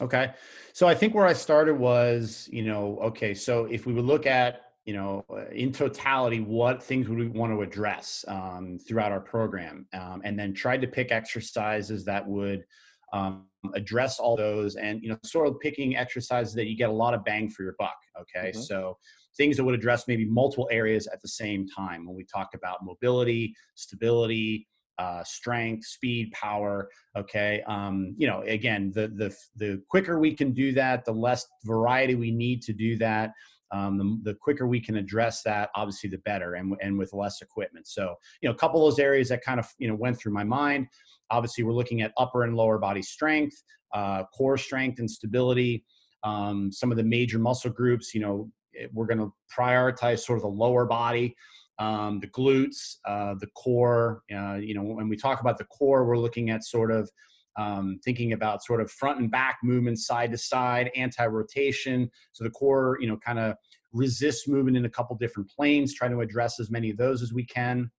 Okay. 0.00 0.32
So 0.72 0.86
I 0.86 0.94
think 0.94 1.14
where 1.14 1.26
I 1.26 1.32
started 1.32 1.74
was, 1.74 2.48
you 2.52 2.62
know, 2.62 2.98
okay, 3.02 3.32
so 3.32 3.64
if 3.64 3.86
we 3.86 3.92
would 3.94 4.04
look 4.04 4.26
at, 4.26 4.62
you 4.84 4.92
know, 4.92 5.24
uh, 5.30 5.46
in 5.46 5.72
totality, 5.72 6.40
what 6.40 6.82
things 6.82 7.08
would 7.08 7.18
we 7.18 7.28
want 7.28 7.52
to 7.52 7.62
address 7.62 8.24
um, 8.28 8.78
throughout 8.86 9.10
our 9.10 9.20
program? 9.20 9.86
Um, 9.94 10.20
and 10.24 10.38
then 10.38 10.52
tried 10.54 10.82
to 10.82 10.86
pick 10.86 11.10
exercises 11.10 12.04
that 12.04 12.26
would 12.26 12.64
um, 13.12 13.46
address 13.74 14.20
all 14.20 14.36
those 14.36 14.76
and, 14.76 15.02
you 15.02 15.08
know, 15.08 15.18
sort 15.24 15.48
of 15.48 15.58
picking 15.60 15.96
exercises 15.96 16.54
that 16.54 16.66
you 16.66 16.76
get 16.76 16.90
a 16.90 16.92
lot 16.92 17.14
of 17.14 17.24
bang 17.24 17.48
for 17.48 17.62
your 17.62 17.74
buck. 17.78 17.96
Okay. 18.20 18.50
Mm-hmm. 18.50 18.60
So 18.60 18.98
things 19.36 19.56
that 19.56 19.64
would 19.64 19.74
address 19.74 20.06
maybe 20.06 20.24
multiple 20.24 20.68
areas 20.70 21.06
at 21.06 21.20
the 21.22 21.28
same 21.28 21.66
time 21.68 22.06
when 22.06 22.14
we 22.14 22.24
talk 22.24 22.50
about 22.54 22.84
mobility, 22.84 23.54
stability, 23.74 24.68
uh, 24.98 25.22
strength, 25.24 25.86
speed, 25.86 26.32
power. 26.32 26.88
Okay, 27.16 27.62
um, 27.66 28.14
you 28.16 28.26
know, 28.26 28.42
again, 28.42 28.92
the 28.94 29.08
the 29.08 29.36
the 29.56 29.82
quicker 29.88 30.18
we 30.18 30.34
can 30.34 30.52
do 30.52 30.72
that, 30.72 31.04
the 31.04 31.12
less 31.12 31.46
variety 31.64 32.14
we 32.14 32.30
need 32.30 32.62
to 32.62 32.72
do 32.72 32.96
that. 32.98 33.32
Um, 33.72 33.98
the, 33.98 34.30
the, 34.30 34.34
quicker 34.34 34.68
we 34.68 34.80
can 34.80 34.94
address 34.96 35.42
that, 35.42 35.70
obviously, 35.74 36.08
the 36.08 36.18
better, 36.18 36.54
and 36.54 36.76
and 36.80 36.96
with 36.96 37.12
less 37.12 37.42
equipment. 37.42 37.88
So, 37.88 38.14
you 38.40 38.48
know, 38.48 38.54
a 38.54 38.58
couple 38.58 38.86
of 38.86 38.92
those 38.92 39.00
areas 39.00 39.28
that 39.30 39.42
kind 39.42 39.58
of 39.58 39.66
you 39.78 39.88
know 39.88 39.94
went 39.94 40.18
through 40.18 40.32
my 40.32 40.44
mind. 40.44 40.86
Obviously, 41.30 41.64
we're 41.64 41.72
looking 41.72 42.02
at 42.02 42.12
upper 42.16 42.44
and 42.44 42.56
lower 42.56 42.78
body 42.78 43.02
strength, 43.02 43.62
uh, 43.92 44.24
core 44.36 44.56
strength 44.56 45.00
and 45.00 45.10
stability. 45.10 45.84
Um, 46.22 46.72
some 46.72 46.90
of 46.90 46.96
the 46.96 47.04
major 47.04 47.38
muscle 47.38 47.70
groups, 47.70 48.14
you 48.14 48.20
know, 48.20 48.50
we're 48.92 49.06
going 49.06 49.18
to 49.18 49.32
prioritize 49.56 50.20
sort 50.20 50.38
of 50.38 50.42
the 50.42 50.48
lower 50.48 50.84
body 50.84 51.36
um, 51.78 52.20
the 52.20 52.28
glutes, 52.28 52.96
uh, 53.04 53.34
the 53.38 53.48
core. 53.48 54.22
Uh, 54.34 54.54
you 54.54 54.74
know, 54.74 54.82
when 54.82 55.08
we 55.08 55.16
talk 55.16 55.40
about 55.40 55.58
the 55.58 55.64
core, 55.64 56.06
we're 56.06 56.18
looking 56.18 56.50
at 56.50 56.64
sort 56.64 56.90
of 56.90 57.10
um, 57.58 57.98
thinking 58.04 58.32
about 58.32 58.62
sort 58.64 58.80
of 58.80 58.90
front 58.90 59.18
and 59.20 59.30
back 59.30 59.58
movements, 59.62 60.06
side 60.06 60.30
to 60.32 60.38
side, 60.38 60.90
anti-rotation. 60.94 62.10
So 62.32 62.44
the 62.44 62.50
core, 62.50 62.98
you 63.00 63.08
know, 63.08 63.16
kind 63.16 63.38
of 63.38 63.56
resists 63.92 64.46
movement 64.48 64.76
in 64.76 64.84
a 64.84 64.90
couple 64.90 65.16
different 65.16 65.50
planes. 65.50 65.94
Try 65.94 66.08
to 66.08 66.20
address 66.20 66.60
as 66.60 66.70
many 66.70 66.90
of 66.90 66.96
those 66.96 67.22
as 67.22 67.32
we 67.32 67.44
can. 67.44 67.90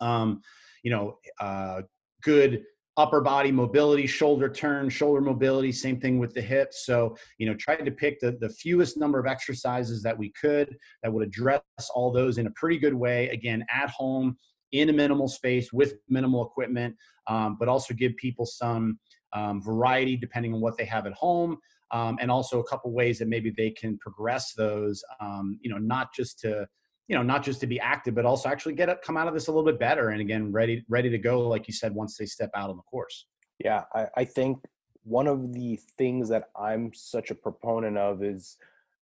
Um, 0.00 0.40
you 0.82 0.90
know, 0.90 1.18
uh, 1.40 1.82
good 2.22 2.62
upper 2.96 3.20
body 3.20 3.52
mobility, 3.52 4.06
shoulder 4.06 4.48
turn, 4.48 4.88
shoulder 4.88 5.20
mobility, 5.20 5.70
same 5.70 6.00
thing 6.00 6.18
with 6.18 6.32
the 6.32 6.40
hips. 6.40 6.86
So, 6.86 7.16
you 7.38 7.46
know, 7.46 7.54
tried 7.54 7.84
to 7.84 7.90
pick 7.90 8.20
the, 8.20 8.32
the 8.40 8.48
fewest 8.48 8.96
number 8.96 9.18
of 9.18 9.26
exercises 9.26 10.02
that 10.02 10.16
we 10.16 10.32
could 10.40 10.76
that 11.02 11.12
would 11.12 11.26
address 11.26 11.60
all 11.94 12.10
those 12.10 12.38
in 12.38 12.46
a 12.46 12.50
pretty 12.52 12.78
good 12.78 12.94
way. 12.94 13.28
Again, 13.28 13.64
at 13.72 13.90
home, 13.90 14.36
in 14.72 14.88
a 14.88 14.92
minimal 14.92 15.28
space 15.28 15.72
with 15.72 15.94
minimal 16.08 16.44
equipment, 16.44 16.94
um, 17.28 17.56
but 17.58 17.68
also 17.68 17.94
give 17.94 18.16
people 18.16 18.46
some 18.46 18.98
um, 19.32 19.62
variety 19.62 20.16
depending 20.16 20.54
on 20.54 20.60
what 20.60 20.76
they 20.76 20.84
have 20.84 21.06
at 21.06 21.12
home. 21.12 21.58
Um, 21.92 22.18
and 22.20 22.32
also 22.32 22.58
a 22.58 22.64
couple 22.64 22.92
ways 22.92 23.20
that 23.20 23.28
maybe 23.28 23.52
they 23.56 23.70
can 23.70 23.96
progress 23.98 24.54
those, 24.54 25.04
um, 25.20 25.58
you 25.60 25.70
know, 25.70 25.78
not 25.78 26.08
just 26.12 26.40
to, 26.40 26.66
you 27.08 27.16
know 27.16 27.22
not 27.22 27.42
just 27.42 27.60
to 27.60 27.66
be 27.66 27.78
active 27.80 28.14
but 28.14 28.24
also 28.24 28.48
actually 28.48 28.74
get 28.74 28.88
up 28.88 29.02
come 29.02 29.16
out 29.16 29.28
of 29.28 29.34
this 29.34 29.46
a 29.46 29.50
little 29.50 29.64
bit 29.64 29.78
better 29.78 30.10
and 30.10 30.20
again 30.20 30.52
ready 30.52 30.84
ready 30.88 31.08
to 31.10 31.18
go 31.18 31.40
like 31.48 31.68
you 31.68 31.74
said 31.74 31.94
once 31.94 32.16
they 32.16 32.26
step 32.26 32.50
out 32.54 32.70
on 32.70 32.76
the 32.76 32.82
course. 32.82 33.26
Yeah 33.58 33.84
i, 33.94 34.06
I 34.16 34.24
think 34.24 34.58
one 35.04 35.26
of 35.26 35.52
the 35.52 35.78
things 35.96 36.28
that 36.28 36.50
i'm 36.60 36.92
such 36.94 37.30
a 37.30 37.34
proponent 37.34 37.96
of 37.96 38.22
is 38.22 38.56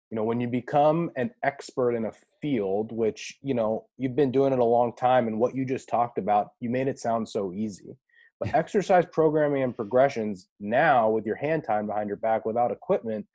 you 0.10 0.16
know 0.16 0.24
when 0.24 0.40
you 0.40 0.48
become 0.48 1.12
an 1.16 1.32
expert 1.44 1.92
in 1.92 2.06
a 2.06 2.12
field 2.42 2.92
which 2.92 3.38
you 3.42 3.54
know 3.54 3.86
you've 3.98 4.16
been 4.16 4.32
doing 4.32 4.52
it 4.52 4.60
a 4.60 4.66
long 4.66 4.94
time 4.96 5.28
and 5.28 5.40
what 5.40 5.56
you 5.56 5.64
just 5.64 5.88
talked 5.88 6.18
about 6.18 6.50
you 6.60 6.70
made 6.70 6.88
it 6.88 7.00
sound 7.00 7.28
so 7.28 7.54
easy. 7.54 7.98
But 8.40 8.56
exercise 8.56 9.06
programming 9.12 9.62
and 9.62 9.76
progressions 9.76 10.48
now 10.60 11.10
with 11.12 11.28
your 11.28 11.36
hand 11.36 11.64
time 11.64 11.86
behind 11.86 12.08
your 12.08 12.18
back 12.18 12.46
without 12.46 12.72
equipment 12.72 13.28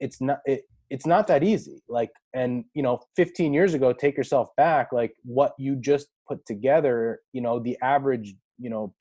it's 0.00 0.20
not 0.20 0.40
it, 0.44 0.62
it's 0.90 1.06
not 1.06 1.26
that 1.26 1.42
easy 1.42 1.82
like 1.88 2.10
and 2.34 2.64
you 2.74 2.82
know 2.82 3.00
15 3.16 3.52
years 3.52 3.74
ago 3.74 3.92
take 3.92 4.16
yourself 4.16 4.48
back 4.56 4.92
like 4.92 5.12
what 5.24 5.52
you 5.58 5.76
just 5.76 6.08
put 6.28 6.44
together 6.46 7.20
you 7.32 7.40
know 7.40 7.58
the 7.58 7.76
average 7.82 8.34
you 8.58 8.70
know 8.70 8.94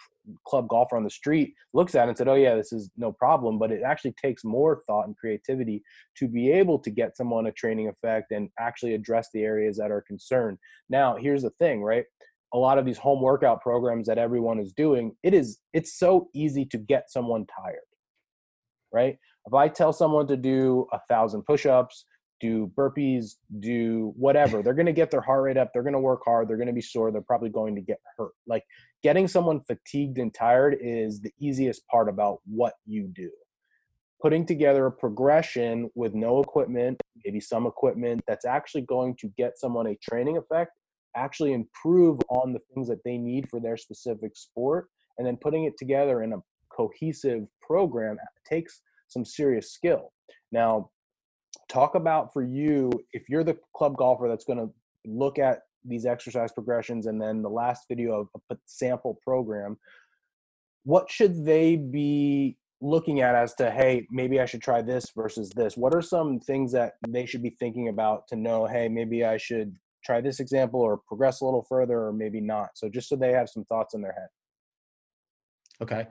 club 0.46 0.68
golfer 0.68 0.98
on 0.98 1.04
the 1.04 1.10
street 1.10 1.54
looks 1.74 1.96
at 1.96 2.06
it 2.06 2.10
and 2.10 2.18
said 2.18 2.28
oh 2.28 2.36
yeah 2.36 2.56
this 2.56 2.72
is 2.72 2.90
no 2.98 3.12
problem 3.12 3.60
but 3.60 3.72
it 3.72 3.82
actually 3.86 4.14
takes 4.14 4.44
more 4.44 4.82
thought 4.88 5.06
and 5.08 5.18
creativity 5.18 5.84
to 6.16 6.28
be 6.28 6.52
able 6.52 6.80
to 6.80 6.90
get 6.90 7.16
someone 7.16 7.48
a 7.48 7.52
training 7.52 7.88
effect 7.88 8.32
and 8.32 8.50
actually 8.60 8.94
address 8.94 9.30
the 9.34 9.44
areas 9.44 9.78
that 9.78 9.92
are 9.92 10.02
concerned. 10.02 10.58
Now 10.90 11.16
here's 11.16 11.44
the 11.44 11.52
thing 11.52 11.84
right? 11.84 12.06
A 12.54 12.58
lot 12.58 12.78
of 12.78 12.86
these 12.86 12.98
home 12.98 13.22
workout 13.22 13.62
programs 13.62 14.08
that 14.08 14.18
everyone 14.18 14.60
is 14.60 14.74
doing 14.74 15.16
it 15.24 15.34
is 15.34 15.60
it's 15.74 15.98
so 15.98 16.30
easy 16.34 16.66
to 16.66 16.78
get 16.78 17.12
someone 17.12 17.46
tired 17.46 17.80
right 18.94 19.18
if 19.46 19.54
I 19.54 19.68
tell 19.68 19.94
someone 19.94 20.28
to 20.28 20.38
do 20.38 20.88
a 20.92 21.00
thousand 21.08 21.44
push-ups, 21.44 22.06
do 22.42 22.72
burpees, 22.78 23.36
do 23.60 24.14
whatever, 24.18 24.62
they're 24.62 24.74
going 24.74 24.86
to 24.86 24.94
get 24.94 25.10
their 25.10 25.22
heart 25.22 25.44
rate 25.44 25.58
up. 25.58 25.72
They're 25.74 25.84
going 25.84 25.94
to 25.94 26.00
work 26.00 26.22
hard. 26.26 26.48
They're 26.48 26.58
going 26.58 26.68
to 26.68 26.74
be 26.74 26.82
sore. 26.82 27.12
They're 27.12 27.22
probably 27.22 27.50
going 27.50 27.76
to 27.76 27.82
get 27.82 28.00
hurt. 28.18 28.32
Like 28.46 28.64
getting 29.04 29.28
someone 29.28 29.62
fatigued 29.62 30.18
and 30.18 30.34
tired 30.34 30.78
is 30.82 31.22
the 31.22 31.32
easiest 31.40 31.88
part 31.88 32.10
about 32.10 32.40
what 32.46 32.74
you 32.86 33.08
do. 33.14 33.32
Putting 34.22 34.46
together 34.46 34.88
a 34.88 34.92
progression 34.92 35.90
with 35.96 36.14
no 36.14 36.42
equipment, 36.42 37.00
maybe 37.24 37.40
some 37.40 37.68
equipment 37.68 38.22
that's 38.28 38.46
actually 38.46 38.82
going 38.82 39.16
to 39.18 39.28
get 39.38 39.58
someone 39.58 39.88
a 39.88 39.98
training 40.02 40.38
effect, 40.38 40.72
actually 41.16 41.54
improve 41.54 42.20
on 42.30 42.52
the 42.52 42.60
things 42.74 42.88
that 42.88 43.04
they 43.06 43.18
need 43.18 43.50
for 43.50 43.60
their 43.60 43.78
specific 43.78 44.36
sport, 44.36 44.88
and 45.18 45.28
then 45.28 45.38
putting 45.38 45.66
it 45.66 45.78
together 45.78 46.24
in 46.24 46.34
a 46.34 46.38
cohesive 46.70 47.46
program 47.62 48.18
takes 48.50 48.82
some 49.08 49.26
serious 49.26 49.72
skill. 49.72 50.12
Now, 50.52 50.90
talk 51.70 51.96
about 51.96 52.32
for 52.34 52.44
you 52.44 52.92
if 53.14 53.30
you're 53.30 53.44
the 53.44 53.58
club 53.76 53.98
golfer 53.98 54.28
that's 54.28 54.46
going 54.46 54.60
to 54.60 54.70
look 55.06 55.40
at 55.40 55.60
these 55.84 56.06
exercise 56.06 56.52
progressions 56.52 57.06
and 57.06 57.22
then 57.22 57.42
the 57.42 57.50
last 57.50 57.86
video 57.88 58.28
of 58.34 58.42
a 58.52 58.58
sample 58.66 59.20
program 59.24 59.78
what 60.86 61.10
should 61.12 61.46
they 61.46 61.76
be 61.76 62.58
looking 62.82 63.22
at 63.22 63.36
as 63.36 63.54
to 63.56 63.72
hey 63.72 64.08
maybe 64.12 64.40
i 64.40 64.46
should 64.46 64.62
try 64.62 64.82
this 64.82 65.12
versus 65.16 65.50
this? 65.50 65.76
What 65.76 65.94
are 65.94 66.02
some 66.02 66.40
things 66.40 66.72
that 66.74 66.94
they 67.08 67.26
should 67.26 67.44
be 67.44 67.50
thinking 67.50 67.90
about 67.90 68.28
to 68.30 68.36
know 68.36 68.66
hey 68.66 68.88
maybe 68.88 69.26
i 69.26 69.38
should 69.38 69.76
try 70.04 70.22
this 70.22 70.40
example 70.40 70.80
or 70.80 70.98
progress 71.08 71.42
a 71.42 71.46
little 71.46 71.66
further 71.68 72.06
or 72.06 72.14
maybe 72.14 72.40
not? 72.40 72.70
So 72.76 72.88
just 72.88 73.10
so 73.10 73.16
they 73.16 73.32
have 73.32 73.50
some 73.50 73.66
thoughts 73.66 73.96
in 73.96 74.02
their 74.02 74.14
head 74.14 74.28
Okay. 75.82 76.08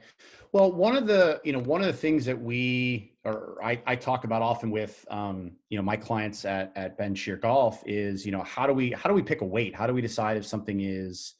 Well, 0.53 0.73
one 0.73 0.97
of 0.97 1.07
the, 1.07 1.41
you 1.45 1.53
know, 1.53 1.59
one 1.59 1.81
of 1.81 1.87
the 1.87 1.93
things 1.93 2.25
that 2.27 2.41
we, 2.41 3.15
or 3.25 3.59
I, 3.63 3.81
I 3.87 3.97
talk 3.97 4.25
about 4.25 4.43
often 4.43 4.71
with, 4.71 5.05
um, 5.11 5.53
you 5.71 5.79
know, 5.79 5.83
my 5.83 5.97
clients 5.97 6.45
at, 6.45 6.73
at 6.77 6.99
Ben 6.99 7.15
Shear 7.15 7.37
Golf 7.37 7.83
is, 7.87 8.27
you 8.27 8.33
know, 8.33 8.43
how 8.43 8.67
do 8.67 8.73
we, 8.73 8.91
how 8.91 9.09
do 9.09 9.15
we 9.15 9.23
pick 9.23 9.41
a 9.41 9.45
weight? 9.45 9.75
How 9.75 9.87
do 9.87 9.95
we 9.95 10.03
decide 10.03 10.37
if 10.37 10.45
something 10.45 10.81
is 10.81 11.35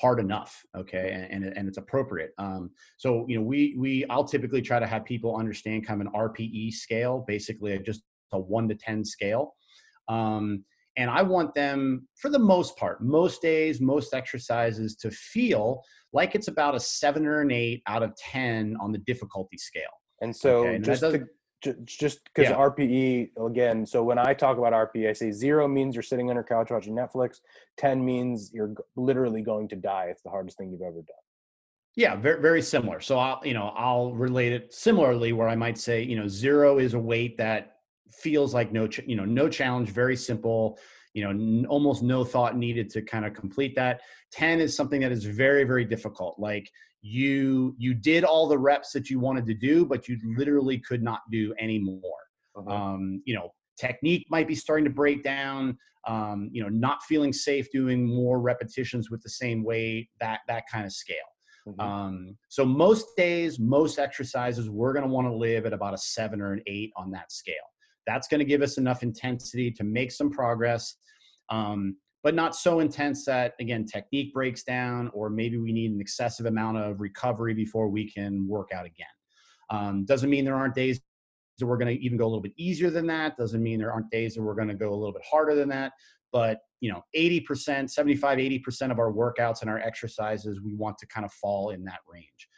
hard 0.00 0.18
enough? 0.18 0.64
Okay. 0.76 1.12
And, 1.12 1.44
and, 1.44 1.56
and 1.56 1.68
it's 1.68 1.78
appropriate. 1.78 2.32
Um, 2.38 2.70
so, 2.96 3.24
you 3.28 3.36
know, 3.36 3.42
we, 3.42 3.74
we, 3.78 4.04
I'll 4.06 4.24
typically 4.24 4.62
try 4.62 4.80
to 4.80 4.86
have 4.86 5.04
people 5.04 5.36
understand 5.36 5.86
kind 5.86 6.00
of 6.00 6.08
an 6.08 6.12
RPE 6.12 6.72
scale, 6.72 7.24
basically 7.26 7.78
just 7.78 8.02
a 8.32 8.38
one 8.38 8.68
to 8.68 8.74
10 8.74 9.04
scale. 9.04 9.54
Um, 10.08 10.64
and 10.96 11.10
I 11.10 11.22
want 11.22 11.54
them, 11.54 12.06
for 12.16 12.28
the 12.28 12.38
most 12.38 12.76
part, 12.76 13.02
most 13.02 13.40
days, 13.40 13.80
most 13.80 14.12
exercises 14.12 14.94
to 14.96 15.10
feel 15.10 15.82
like 16.12 16.34
it's 16.34 16.48
about 16.48 16.74
a 16.74 16.80
seven 16.80 17.26
or 17.26 17.40
an 17.40 17.50
eight 17.50 17.82
out 17.86 18.02
of 18.02 18.14
10 18.16 18.76
on 18.80 18.92
the 18.92 18.98
difficulty 18.98 19.56
scale. 19.56 19.82
And 20.20 20.34
so 20.34 20.60
okay? 20.60 20.76
and 20.76 20.84
just 20.84 21.02
to, 21.62 21.76
just 21.84 22.24
because 22.24 22.50
yeah. 22.50 22.56
RPE 22.56 23.30
again, 23.46 23.86
so 23.86 24.02
when 24.02 24.18
I 24.18 24.34
talk 24.34 24.58
about 24.58 24.72
RPE, 24.72 25.08
I 25.08 25.12
say 25.12 25.30
zero 25.30 25.68
means 25.68 25.94
you're 25.94 26.02
sitting 26.02 26.28
on 26.28 26.34
your 26.34 26.44
couch 26.44 26.70
watching 26.70 26.94
Netflix. 26.94 27.36
Ten 27.76 28.04
means 28.04 28.50
you're 28.52 28.74
literally 28.96 29.42
going 29.42 29.68
to 29.68 29.76
die. 29.76 30.06
It's 30.10 30.22
the 30.22 30.30
hardest 30.30 30.58
thing 30.58 30.70
you've 30.70 30.82
ever 30.82 30.96
done. 30.96 31.04
Yeah, 31.94 32.16
very 32.16 32.40
very 32.40 32.62
similar. 32.62 33.00
So 33.00 33.18
I'll 33.18 33.40
you 33.44 33.54
know 33.54 33.72
I'll 33.76 34.12
relate 34.12 34.52
it 34.52 34.74
similarly, 34.74 35.32
where 35.32 35.48
I 35.48 35.54
might 35.54 35.78
say 35.78 36.02
you 36.02 36.16
know 36.16 36.26
zero 36.26 36.78
is 36.78 36.94
a 36.94 36.98
weight 36.98 37.38
that 37.38 37.76
feels 38.10 38.54
like 38.54 38.72
no 38.72 38.88
you 39.06 39.14
know 39.14 39.24
no 39.24 39.48
challenge, 39.48 39.90
very 39.90 40.16
simple 40.16 40.78
you 41.14 41.22
know 41.22 41.30
n- 41.30 41.66
almost 41.68 42.02
no 42.02 42.24
thought 42.24 42.56
needed 42.56 42.90
to 42.90 43.02
kind 43.02 43.24
of 43.24 43.34
complete 43.34 43.74
that. 43.76 44.00
10 44.32 44.60
is 44.60 44.76
something 44.76 45.00
that 45.00 45.12
is 45.12 45.24
very 45.24 45.64
very 45.64 45.84
difficult. 45.84 46.38
Like 46.38 46.70
you 47.02 47.74
you 47.78 47.94
did 47.94 48.24
all 48.24 48.48
the 48.48 48.58
reps 48.58 48.92
that 48.92 49.10
you 49.10 49.18
wanted 49.18 49.44
to 49.46 49.54
do 49.54 49.84
but 49.84 50.08
you 50.08 50.18
literally 50.36 50.78
could 50.78 51.02
not 51.02 51.20
do 51.30 51.52
any 51.58 51.78
more. 51.78 52.00
Uh-huh. 52.54 52.70
um, 52.70 53.22
you 53.24 53.34
know 53.34 53.50
technique 53.80 54.26
might 54.28 54.46
be 54.46 54.54
starting 54.54 54.84
to 54.84 54.90
break 54.90 55.22
down 55.22 55.76
um, 56.06 56.50
you 56.52 56.62
know 56.62 56.68
not 56.68 57.02
feeling 57.02 57.32
safe 57.32 57.70
doing 57.70 58.06
more 58.06 58.40
repetitions 58.40 59.10
with 59.10 59.22
the 59.22 59.30
same 59.30 59.64
weight 59.64 60.08
that 60.20 60.40
that 60.48 60.64
kind 60.70 60.84
of 60.84 60.92
scale. 60.92 61.16
Mm-hmm. 61.66 61.80
um, 61.80 62.36
so 62.48 62.64
most 62.64 63.06
days 63.16 63.58
most 63.58 63.98
exercises 63.98 64.68
we're 64.68 64.92
going 64.92 65.04
to 65.04 65.10
want 65.10 65.28
to 65.28 65.34
live 65.34 65.64
at 65.64 65.72
about 65.72 65.94
a 65.94 65.98
seven 65.98 66.40
or 66.40 66.52
an 66.52 66.60
eight 66.66 66.90
on 66.96 67.12
that 67.12 67.30
scale 67.30 67.54
that's 68.06 68.28
going 68.28 68.40
to 68.40 68.44
give 68.44 68.62
us 68.62 68.78
enough 68.78 69.02
intensity 69.02 69.70
to 69.72 69.84
make 69.84 70.10
some 70.10 70.30
progress, 70.30 70.96
um, 71.50 71.96
but 72.22 72.34
not 72.34 72.54
so 72.54 72.80
intense 72.80 73.24
that, 73.26 73.54
again, 73.60 73.84
technique 73.84 74.32
breaks 74.32 74.62
down 74.62 75.10
or 75.12 75.30
maybe 75.30 75.58
we 75.58 75.72
need 75.72 75.92
an 75.92 76.00
excessive 76.00 76.46
amount 76.46 76.78
of 76.78 77.00
recovery 77.00 77.54
before 77.54 77.88
we 77.88 78.10
can 78.10 78.46
work 78.46 78.70
out 78.72 78.86
again. 78.86 79.06
Um, 79.70 80.04
doesn't 80.04 80.30
mean 80.30 80.44
there 80.44 80.56
aren't 80.56 80.74
days 80.74 81.00
that 81.58 81.66
we're 81.66 81.78
going 81.78 81.96
to 81.96 82.02
even 82.04 82.18
go 82.18 82.24
a 82.24 82.28
little 82.28 82.42
bit 82.42 82.52
easier 82.56 82.90
than 82.90 83.06
that. 83.06 83.36
Doesn't 83.36 83.62
mean 83.62 83.78
there 83.78 83.92
aren't 83.92 84.10
days 84.10 84.34
that 84.34 84.42
we're 84.42 84.54
going 84.54 84.68
to 84.68 84.74
go 84.74 84.90
a 84.90 84.94
little 84.94 85.12
bit 85.12 85.22
harder 85.28 85.54
than 85.54 85.68
that. 85.70 85.92
But 86.32 86.60
you 86.80 86.90
know, 86.90 87.02
80%, 87.16 87.88
75, 87.88 88.38
80% 88.38 88.90
of 88.90 88.98
our 88.98 89.12
workouts 89.12 89.60
and 89.60 89.70
our 89.70 89.78
exercises, 89.78 90.60
we 90.60 90.74
want 90.74 90.98
to 90.98 91.06
kind 91.06 91.24
of 91.24 91.32
fall 91.32 91.70
in 91.70 91.84
that 91.84 92.00
range. 92.08 92.48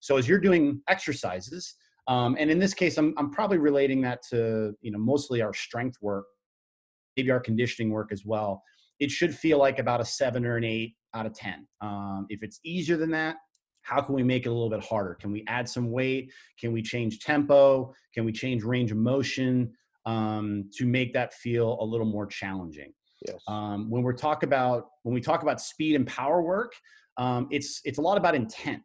So 0.00 0.16
as 0.16 0.28
you're 0.28 0.40
doing 0.40 0.80
exercises, 0.88 1.74
um, 2.06 2.36
and 2.38 2.50
in 2.50 2.58
this 2.58 2.74
case, 2.74 2.98
I'm, 2.98 3.14
I'm 3.16 3.30
probably 3.30 3.58
relating 3.58 4.00
that 4.02 4.22
to, 4.30 4.74
you 4.80 4.90
know, 4.90 4.98
mostly 4.98 5.42
our 5.42 5.54
strength 5.54 5.96
work, 6.00 6.26
maybe 7.16 7.30
our 7.30 7.40
conditioning 7.40 7.90
work 7.90 8.12
as 8.12 8.24
well. 8.24 8.62
It 9.00 9.10
should 9.10 9.34
feel 9.34 9.58
like 9.58 9.78
about 9.78 10.00
a 10.00 10.04
seven 10.04 10.44
or 10.44 10.56
an 10.56 10.64
eight 10.64 10.94
out 11.14 11.26
of 11.26 11.34
10. 11.34 11.66
Um, 11.80 12.26
if 12.28 12.42
it's 12.42 12.60
easier 12.64 12.96
than 12.96 13.10
that, 13.12 13.36
how 13.82 14.00
can 14.00 14.14
we 14.14 14.22
make 14.22 14.46
it 14.46 14.48
a 14.48 14.52
little 14.52 14.70
bit 14.70 14.82
harder? 14.82 15.14
Can 15.14 15.30
we 15.30 15.44
add 15.46 15.68
some 15.68 15.90
weight? 15.90 16.32
Can 16.58 16.72
we 16.72 16.82
change 16.82 17.20
tempo? 17.20 17.92
Can 18.14 18.24
we 18.24 18.32
change 18.32 18.64
range 18.64 18.90
of 18.90 18.96
motion 18.96 19.72
um, 20.06 20.70
to 20.76 20.86
make 20.86 21.12
that 21.14 21.34
feel 21.34 21.78
a 21.80 21.84
little 21.84 22.06
more 22.06 22.26
challenging? 22.26 22.92
Yes. 23.26 23.36
Um, 23.46 23.90
when 23.90 24.02
we're 24.02 24.14
talk 24.14 24.42
about 24.42 24.88
when 25.02 25.14
we 25.14 25.20
talk 25.20 25.42
about 25.42 25.60
speed 25.60 25.96
and 25.96 26.06
power 26.06 26.42
work, 26.42 26.72
um, 27.16 27.48
it's 27.50 27.80
it's 27.84 27.98
a 27.98 28.02
lot 28.02 28.16
about 28.16 28.34
intent. 28.34 28.84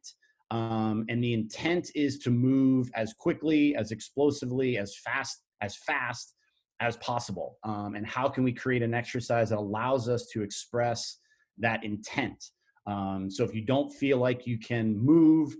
Um, 0.52 1.06
and 1.10 1.24
the 1.24 1.34
intent 1.34 1.92
is 1.96 2.18
to 2.20 2.32
move 2.32 2.90
as 2.96 3.14
quickly, 3.14 3.76
as 3.76 3.92
explosively, 3.92 4.78
as 4.78 4.96
fast, 4.98 5.44
as 5.62 5.76
fast 5.76 6.34
as 6.80 6.98
possible. 6.98 7.58
Um, 7.64 7.96
and 7.96 8.06
how 8.08 8.30
can 8.30 8.44
we 8.44 8.54
create 8.54 8.82
an 8.82 8.94
exercise 8.94 9.50
that 9.50 9.60
allows 9.60 10.10
us 10.10 10.28
to 10.34 10.42
express 10.42 11.18
that 11.58 11.84
intent? 11.84 12.44
Um, 12.88 13.30
so 13.30 13.44
if 13.44 13.54
you 13.54 13.62
don't 13.62 13.92
feel 13.92 14.18
like 14.18 14.48
you 14.48 14.58
can 14.58 14.98
move 14.98 15.56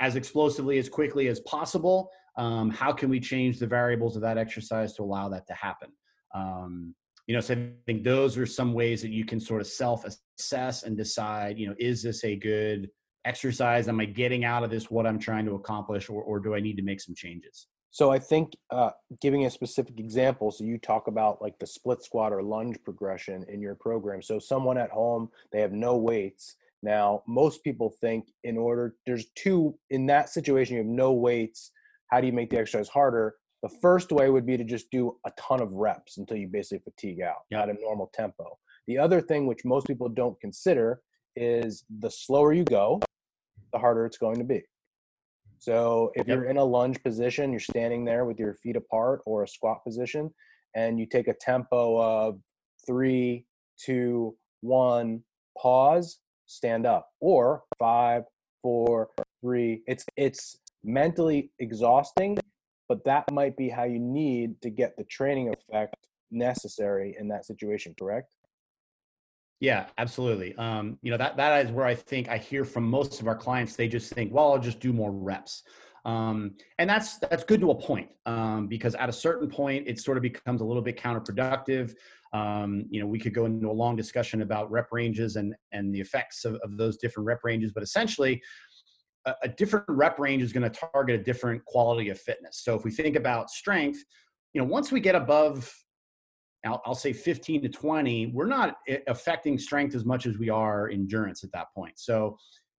as 0.00 0.16
explosively, 0.16 0.78
as 0.78 0.88
quickly 0.88 1.28
as 1.28 1.40
possible, 1.40 2.10
um, 2.36 2.70
how 2.70 2.92
can 2.92 3.08
we 3.08 3.20
change 3.20 3.58
the 3.58 3.66
variables 3.66 4.14
of 4.14 4.22
that 4.22 4.38
exercise 4.38 4.92
to 4.94 5.02
allow 5.02 5.28
that 5.28 5.46
to 5.46 5.54
happen? 5.54 5.88
Um, 6.34 6.94
you 7.26 7.34
know, 7.34 7.40
so 7.40 7.54
I 7.54 7.70
think 7.84 8.04
those 8.04 8.38
are 8.38 8.46
some 8.46 8.72
ways 8.72 9.02
that 9.02 9.10
you 9.10 9.24
can 9.24 9.40
sort 9.40 9.60
of 9.60 9.66
self-assess 9.66 10.82
and 10.84 10.96
decide, 10.96 11.58
you 11.58 11.68
know, 11.68 11.74
is 11.78 12.02
this 12.02 12.24
a 12.24 12.36
good 12.36 12.88
exercise? 13.24 13.88
Am 13.88 14.00
I 14.00 14.04
getting 14.04 14.44
out 14.44 14.64
of 14.64 14.70
this 14.70 14.90
what 14.90 15.06
I'm 15.06 15.18
trying 15.18 15.44
to 15.46 15.54
accomplish, 15.54 16.08
or, 16.08 16.22
or 16.22 16.40
do 16.40 16.54
I 16.54 16.60
need 16.60 16.76
to 16.76 16.82
make 16.82 17.00
some 17.00 17.14
changes? 17.14 17.66
So 17.90 18.10
I 18.10 18.18
think 18.18 18.52
uh, 18.70 18.90
giving 19.20 19.46
a 19.46 19.50
specific 19.50 19.98
example, 19.98 20.50
so 20.50 20.64
you 20.64 20.78
talk 20.78 21.08
about 21.08 21.40
like 21.40 21.58
the 21.58 21.66
split 21.66 22.02
squat 22.02 22.32
or 22.32 22.42
lunge 22.42 22.76
progression 22.84 23.44
in 23.48 23.60
your 23.60 23.74
program. 23.74 24.22
So 24.22 24.38
someone 24.38 24.78
at 24.78 24.90
home, 24.90 25.30
they 25.52 25.60
have 25.60 25.72
no 25.72 25.96
weights. 25.96 26.56
Now, 26.82 27.22
most 27.26 27.64
people 27.64 27.92
think 28.00 28.28
in 28.44 28.56
order, 28.56 28.94
there's 29.06 29.26
two, 29.34 29.74
in 29.90 30.06
that 30.06 30.28
situation, 30.28 30.76
you 30.76 30.82
have 30.82 30.90
no 30.90 31.12
weights. 31.12 31.72
How 32.08 32.20
do 32.20 32.26
you 32.26 32.32
make 32.32 32.50
the 32.50 32.58
exercise 32.58 32.88
harder? 32.88 33.34
The 33.62 33.70
first 33.82 34.12
way 34.12 34.30
would 34.30 34.46
be 34.46 34.56
to 34.56 34.64
just 34.64 34.90
do 34.90 35.16
a 35.26 35.32
ton 35.36 35.60
of 35.60 35.72
reps 35.72 36.18
until 36.18 36.36
you 36.36 36.46
basically 36.46 36.84
fatigue 36.84 37.20
out 37.20 37.38
at 37.52 37.68
a 37.68 37.80
normal 37.80 38.10
tempo. 38.14 38.58
The 38.86 38.98
other 38.98 39.20
thing, 39.20 39.46
which 39.46 39.64
most 39.64 39.86
people 39.86 40.08
don't 40.08 40.40
consider, 40.40 41.00
is 41.38 41.84
the 42.00 42.10
slower 42.10 42.52
you 42.52 42.64
go, 42.64 43.00
the 43.72 43.78
harder 43.78 44.06
it's 44.06 44.18
going 44.18 44.36
to 44.36 44.44
be. 44.44 44.62
So 45.58 46.12
if 46.14 46.26
yep. 46.26 46.36
you're 46.36 46.44
in 46.46 46.56
a 46.56 46.64
lunge 46.64 47.02
position, 47.02 47.50
you're 47.50 47.60
standing 47.60 48.04
there 48.04 48.24
with 48.24 48.38
your 48.38 48.54
feet 48.54 48.76
apart 48.76 49.22
or 49.26 49.42
a 49.42 49.48
squat 49.48 49.84
position, 49.84 50.32
and 50.74 50.98
you 50.98 51.06
take 51.06 51.28
a 51.28 51.34
tempo 51.34 52.00
of 52.00 52.38
three, 52.86 53.44
two, 53.78 54.36
one, 54.60 55.22
pause, 55.60 56.20
stand 56.46 56.86
up, 56.86 57.08
or 57.20 57.62
five, 57.78 58.22
four, 58.62 59.08
three. 59.40 59.82
It's 59.86 60.04
it's 60.16 60.58
mentally 60.84 61.50
exhausting, 61.58 62.38
but 62.88 63.04
that 63.04 63.30
might 63.32 63.56
be 63.56 63.68
how 63.68 63.84
you 63.84 63.98
need 63.98 64.60
to 64.62 64.70
get 64.70 64.96
the 64.96 65.04
training 65.04 65.52
effect 65.52 65.96
necessary 66.30 67.16
in 67.18 67.28
that 67.28 67.46
situation. 67.46 67.94
Correct? 67.98 68.32
Yeah, 69.60 69.86
absolutely. 69.98 70.54
Um, 70.56 70.98
you 71.02 71.10
know, 71.10 71.16
that 71.16 71.36
that 71.36 71.66
is 71.66 71.72
where 71.72 71.84
I 71.84 71.94
think 71.94 72.28
I 72.28 72.38
hear 72.38 72.64
from 72.64 72.84
most 72.84 73.20
of 73.20 73.26
our 73.26 73.34
clients, 73.36 73.74
they 73.74 73.88
just 73.88 74.12
think, 74.12 74.32
well, 74.32 74.52
I'll 74.52 74.58
just 74.58 74.78
do 74.80 74.92
more 74.92 75.10
reps. 75.10 75.64
Um, 76.04 76.54
and 76.78 76.88
that's 76.88 77.18
that's 77.18 77.42
good 77.44 77.60
to 77.60 77.72
a 77.72 77.74
point 77.74 78.08
um, 78.24 78.68
because 78.68 78.94
at 78.94 79.08
a 79.08 79.12
certain 79.12 79.48
point 79.48 79.88
it 79.88 79.98
sort 79.98 80.16
of 80.16 80.22
becomes 80.22 80.60
a 80.60 80.64
little 80.64 80.82
bit 80.82 80.96
counterproductive. 80.96 81.92
Um, 82.32 82.84
you 82.88 83.00
know, 83.00 83.06
we 83.06 83.18
could 83.18 83.34
go 83.34 83.46
into 83.46 83.68
a 83.68 83.72
long 83.72 83.96
discussion 83.96 84.42
about 84.42 84.70
rep 84.70 84.88
ranges 84.92 85.36
and 85.36 85.54
and 85.72 85.92
the 85.92 86.00
effects 86.00 86.44
of, 86.44 86.54
of 86.56 86.76
those 86.76 86.96
different 86.98 87.26
rep 87.26 87.40
ranges, 87.42 87.72
but 87.72 87.82
essentially, 87.82 88.40
a, 89.26 89.34
a 89.42 89.48
different 89.48 89.86
rep 89.88 90.20
range 90.20 90.42
is 90.42 90.52
going 90.52 90.70
to 90.70 90.80
target 90.92 91.20
a 91.20 91.22
different 91.22 91.64
quality 91.64 92.10
of 92.10 92.20
fitness. 92.20 92.60
So 92.62 92.76
if 92.76 92.84
we 92.84 92.92
think 92.92 93.16
about 93.16 93.50
strength, 93.50 94.04
you 94.52 94.60
know, 94.60 94.66
once 94.66 94.92
we 94.92 95.00
get 95.00 95.16
above 95.16 95.72
I'll, 96.66 96.82
I'll, 96.84 96.94
say 96.94 97.12
15 97.12 97.62
to 97.62 97.68
20, 97.68 98.32
we're 98.34 98.46
not 98.46 98.78
affecting 99.06 99.58
strength 99.58 99.94
as 99.94 100.04
much 100.04 100.26
as 100.26 100.38
we 100.38 100.48
are 100.48 100.90
endurance 100.90 101.44
at 101.44 101.52
that 101.52 101.66
point. 101.74 101.98
So 101.98 102.36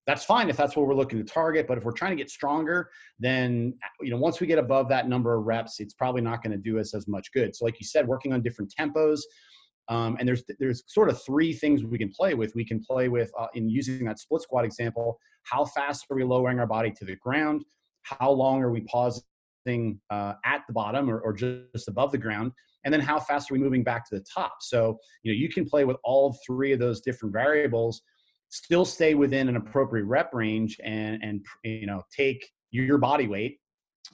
that's 0.09 0.25
fine 0.25 0.49
if 0.49 0.57
that's 0.57 0.75
what 0.75 0.87
we're 0.87 0.95
looking 0.95 1.19
to 1.19 1.23
target. 1.23 1.67
But 1.67 1.77
if 1.77 1.83
we're 1.83 1.91
trying 1.91 2.11
to 2.11 2.15
get 2.15 2.31
stronger, 2.31 2.89
then 3.19 3.75
you 4.01 4.09
know 4.09 4.17
once 4.17 4.39
we 4.39 4.47
get 4.47 4.57
above 4.57 4.89
that 4.89 5.07
number 5.07 5.35
of 5.35 5.45
reps, 5.45 5.79
it's 5.79 5.93
probably 5.93 6.21
not 6.21 6.41
going 6.41 6.51
to 6.51 6.57
do 6.57 6.79
us 6.79 6.95
as 6.95 7.07
much 7.07 7.31
good. 7.31 7.55
So 7.55 7.63
like 7.63 7.79
you 7.79 7.85
said, 7.85 8.07
working 8.07 8.33
on 8.33 8.41
different 8.41 8.73
tempos. 8.77 9.19
Um, 9.87 10.17
and 10.19 10.27
there's 10.27 10.43
there's 10.59 10.83
sort 10.87 11.09
of 11.09 11.21
three 11.23 11.53
things 11.53 11.83
we 11.83 11.99
can 11.99 12.09
play 12.09 12.33
with. 12.33 12.53
We 12.55 12.65
can 12.65 12.79
play 12.83 13.07
with 13.07 13.31
uh, 13.39 13.47
in 13.53 13.69
using 13.69 14.05
that 14.05 14.19
split 14.19 14.41
squat 14.41 14.65
example. 14.65 15.19
How 15.43 15.63
fast 15.65 16.05
are 16.09 16.15
we 16.15 16.23
lowering 16.23 16.59
our 16.59 16.67
body 16.67 16.91
to 16.91 17.05
the 17.05 17.15
ground? 17.15 17.63
How 18.01 18.31
long 18.31 18.63
are 18.63 18.71
we 18.71 18.81
pausing 18.81 19.21
uh, 20.09 20.33
at 20.43 20.63
the 20.67 20.73
bottom 20.73 21.09
or, 21.09 21.19
or 21.19 21.33
just 21.33 21.87
above 21.87 22.11
the 22.11 22.17
ground? 22.17 22.51
And 22.85 22.93
then 22.93 23.01
how 23.01 23.19
fast 23.19 23.49
are 23.49 23.53
we 23.53 23.59
moving 23.59 23.83
back 23.83 24.07
to 24.09 24.15
the 24.15 24.25
top? 24.33 24.57
So 24.61 24.97
you 25.23 25.31
know 25.31 25.37
you 25.37 25.49
can 25.49 25.65
play 25.65 25.85
with 25.85 25.97
all 26.03 26.37
three 26.45 26.71
of 26.71 26.79
those 26.79 27.01
different 27.01 27.33
variables 27.33 28.01
still 28.49 28.85
stay 28.85 29.13
within 29.13 29.47
an 29.47 29.55
appropriate 29.55 30.05
rep 30.05 30.33
range 30.33 30.79
and 30.83 31.23
and 31.23 31.45
you 31.63 31.85
know 31.85 32.01
take 32.15 32.49
your 32.71 32.97
body 32.97 33.27
weight 33.27 33.59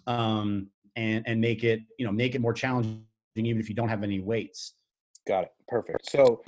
um 0.07 0.67
and 0.95 1.23
and 1.25 1.39
make 1.39 1.63
it 1.63 1.81
you 1.97 2.05
know 2.05 2.11
make 2.11 2.35
it 2.35 2.41
more 2.41 2.53
challenging 2.53 3.03
even 3.35 3.59
if 3.59 3.69
you 3.69 3.75
don't 3.75 3.89
have 3.89 4.03
any 4.03 4.19
weights. 4.19 4.75
Got 5.27 5.45
it. 5.45 5.49
Perfect. 5.67 6.09
So 6.09 6.41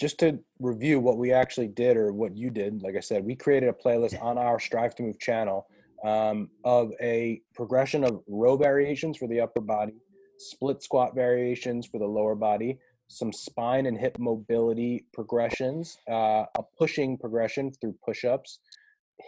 just 0.00 0.18
to 0.18 0.38
review 0.58 0.98
what 0.98 1.18
we 1.18 1.32
actually 1.32 1.68
did 1.68 1.96
or 1.96 2.12
what 2.12 2.36
you 2.36 2.50
did 2.50 2.82
like 2.82 2.96
i 2.96 3.00
said 3.00 3.24
we 3.24 3.36
created 3.36 3.68
a 3.68 3.72
playlist 3.72 4.20
on 4.20 4.36
our 4.38 4.58
strive 4.58 4.94
to 4.94 5.02
move 5.02 5.18
channel 5.20 5.66
um, 6.04 6.48
of 6.64 6.90
a 7.00 7.40
progression 7.54 8.02
of 8.02 8.20
row 8.26 8.56
variations 8.56 9.16
for 9.16 9.28
the 9.28 9.38
upper 9.40 9.60
body 9.60 9.92
split 10.50 10.82
squat 10.82 11.14
variations 11.14 11.86
for 11.86 11.98
the 11.98 12.06
lower 12.06 12.34
body, 12.34 12.78
some 13.08 13.32
spine 13.32 13.86
and 13.86 13.98
hip 13.98 14.18
mobility 14.18 15.06
progressions, 15.12 15.98
uh, 16.10 16.44
a 16.58 16.62
pushing 16.78 17.18
progression 17.18 17.72
through 17.80 17.94
push 18.04 18.24
ups, 18.24 18.60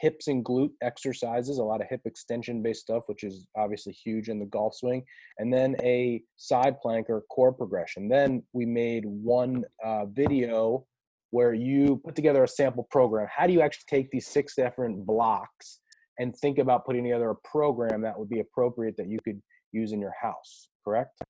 hips 0.01 0.29
and 0.29 0.45
glute 0.45 0.73
exercises, 0.83 1.59
a 1.59 1.63
lot 1.63 1.81
of 1.81 1.87
hip 1.89 2.01
extension 2.05 2.63
based 2.63 2.83
stuff, 2.83 3.05
which 3.07 3.25
is 3.25 3.47
obviously 3.57 3.93
huge 3.93 4.29
in 4.29 4.39
the 4.39 4.47
golf 4.47 4.75
swing, 4.75 5.05
and 5.39 5.53
then 5.53 5.77
a 5.83 6.23
side 6.37 6.81
plank 6.81 7.09
or 7.09 7.23
core 7.31 7.53
progression. 7.53 8.09
Then 8.09 8.43
we 8.53 8.67
made 8.67 9.05
one 9.05 9.65
uh, 9.85 10.07
video 10.07 10.87
where 11.31 11.53
you 11.53 12.01
put 12.05 12.15
together 12.15 12.45
a 12.45 12.49
sample 12.49 12.87
program. 12.91 13.27
How 13.35 13.47
do 13.47 13.53
you 13.53 13.61
actually 13.61 13.87
take 13.89 14.11
these 14.11 14.27
six 14.27 14.55
different 14.55 15.05
blocks 15.05 15.81
and 16.19 16.35
think 16.37 16.59
about 16.59 16.87
putting 16.87 17.03
together 17.05 17.31
a 17.31 17.37
program 17.37 18.01
that 18.03 18.19
would 18.19 18.29
be 18.29 18.41
appropriate 18.41 18.97
that 18.97 19.09
you 19.09 19.19
could 19.25 19.43
use 19.75 19.93
in 19.93 20.01
your 20.01 20.15
house? 20.21 20.69
correct? 20.85 21.23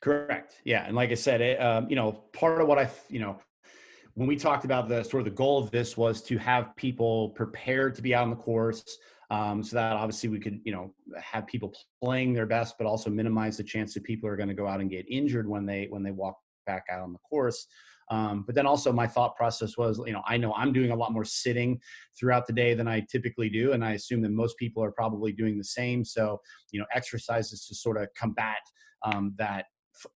Correct. 0.00 0.60
Yeah, 0.64 0.86
and 0.86 0.94
like 0.94 1.10
I 1.10 1.14
said, 1.14 1.40
it, 1.40 1.60
um, 1.60 1.88
you 1.90 1.96
know, 1.96 2.12
part 2.32 2.60
of 2.60 2.68
what 2.68 2.78
I, 2.78 2.88
you 3.08 3.18
know, 3.18 3.38
when 4.14 4.28
we 4.28 4.36
talked 4.36 4.64
about 4.64 4.88
the 4.88 5.02
sort 5.02 5.20
of 5.20 5.24
the 5.24 5.36
goal 5.36 5.58
of 5.62 5.70
this 5.70 5.96
was 5.96 6.22
to 6.22 6.38
have 6.38 6.74
people 6.76 7.30
prepared 7.30 7.94
to 7.96 8.02
be 8.02 8.14
out 8.14 8.22
on 8.22 8.30
the 8.30 8.36
course, 8.36 8.84
um, 9.30 9.62
so 9.62 9.76
that 9.76 9.92
obviously 9.92 10.28
we 10.28 10.38
could, 10.38 10.60
you 10.64 10.72
know, 10.72 10.94
have 11.20 11.46
people 11.46 11.74
playing 12.02 12.32
their 12.32 12.46
best, 12.46 12.76
but 12.78 12.86
also 12.86 13.10
minimize 13.10 13.56
the 13.56 13.64
chance 13.64 13.92
that 13.94 14.04
people 14.04 14.28
are 14.28 14.36
going 14.36 14.48
to 14.48 14.54
go 14.54 14.66
out 14.66 14.80
and 14.80 14.88
get 14.88 15.04
injured 15.10 15.48
when 15.48 15.66
they 15.66 15.86
when 15.90 16.02
they 16.02 16.12
walk 16.12 16.38
back 16.66 16.84
out 16.90 17.02
on 17.02 17.12
the 17.12 17.18
course. 17.18 17.66
Um, 18.10 18.44
but 18.46 18.54
then 18.54 18.66
also 18.66 18.92
my 18.92 19.06
thought 19.06 19.36
process 19.36 19.76
was, 19.76 20.00
you 20.06 20.12
know, 20.12 20.22
I 20.26 20.36
know 20.36 20.52
I'm 20.54 20.72
doing 20.72 20.90
a 20.90 20.96
lot 20.96 21.12
more 21.12 21.24
sitting 21.24 21.80
throughout 22.18 22.46
the 22.46 22.52
day 22.52 22.74
than 22.74 22.86
I 22.86 23.04
typically 23.10 23.48
do, 23.48 23.72
and 23.72 23.84
I 23.84 23.92
assume 23.92 24.22
that 24.22 24.30
most 24.30 24.56
people 24.58 24.82
are 24.82 24.92
probably 24.92 25.32
doing 25.32 25.58
the 25.58 25.64
same. 25.64 26.04
So, 26.04 26.40
you 26.70 26.80
know, 26.80 26.86
exercises 26.94 27.66
to 27.66 27.74
sort 27.74 28.00
of 28.00 28.08
combat 28.14 28.60
um, 29.02 29.34
that 29.38 29.66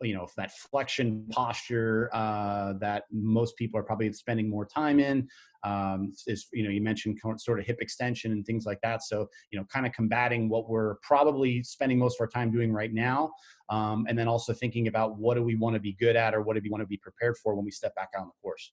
you 0.03 0.14
know 0.14 0.27
that 0.37 0.53
flexion 0.53 1.27
posture 1.31 2.11
uh, 2.12 2.75
that 2.81 3.05
most 3.11 3.57
people 3.57 3.79
are 3.79 3.83
probably 3.83 4.12
spending 4.12 4.49
more 4.49 4.66
time 4.66 5.01
in 5.01 5.29
um, 5.64 6.12
is 6.27 6.47
you 6.53 6.62
know 6.62 6.71
you 6.71 6.81
mentioned 6.81 7.19
sort 7.37 7.61
of 7.61 7.66
hip 7.66 7.79
extension 7.81 8.33
and 8.33 8.45
things 8.47 8.66
like 8.66 8.81
that. 8.83 9.03
So 9.03 9.29
you 9.51 9.59
know 9.59 9.64
kind 9.73 9.87
of 9.87 9.93
combating 9.93 10.49
what 10.49 10.69
we're 10.69 10.97
probably 11.03 11.62
spending 11.62 11.99
most 11.99 12.16
of 12.16 12.23
our 12.23 12.29
time 12.29 12.51
doing 12.51 12.73
right 12.73 12.93
now 12.93 13.33
um, 13.69 14.07
and 14.09 14.19
then 14.19 14.29
also 14.29 14.53
thinking 14.53 14.88
about 14.88 15.19
what 15.19 15.35
do 15.35 15.43
we 15.43 15.57
want 15.57 15.75
to 15.75 15.81
be 15.81 15.93
good 15.93 16.16
at 16.16 16.35
or 16.35 16.43
what 16.43 16.55
do 16.55 16.61
we 16.62 16.71
want 16.71 16.83
to 16.83 16.87
be 16.87 16.97
prepared 16.97 17.37
for 17.37 17.55
when 17.55 17.64
we 17.64 17.71
step 17.71 17.95
back 17.95 18.11
on 18.19 18.27
the 18.27 18.33
course. 18.43 18.73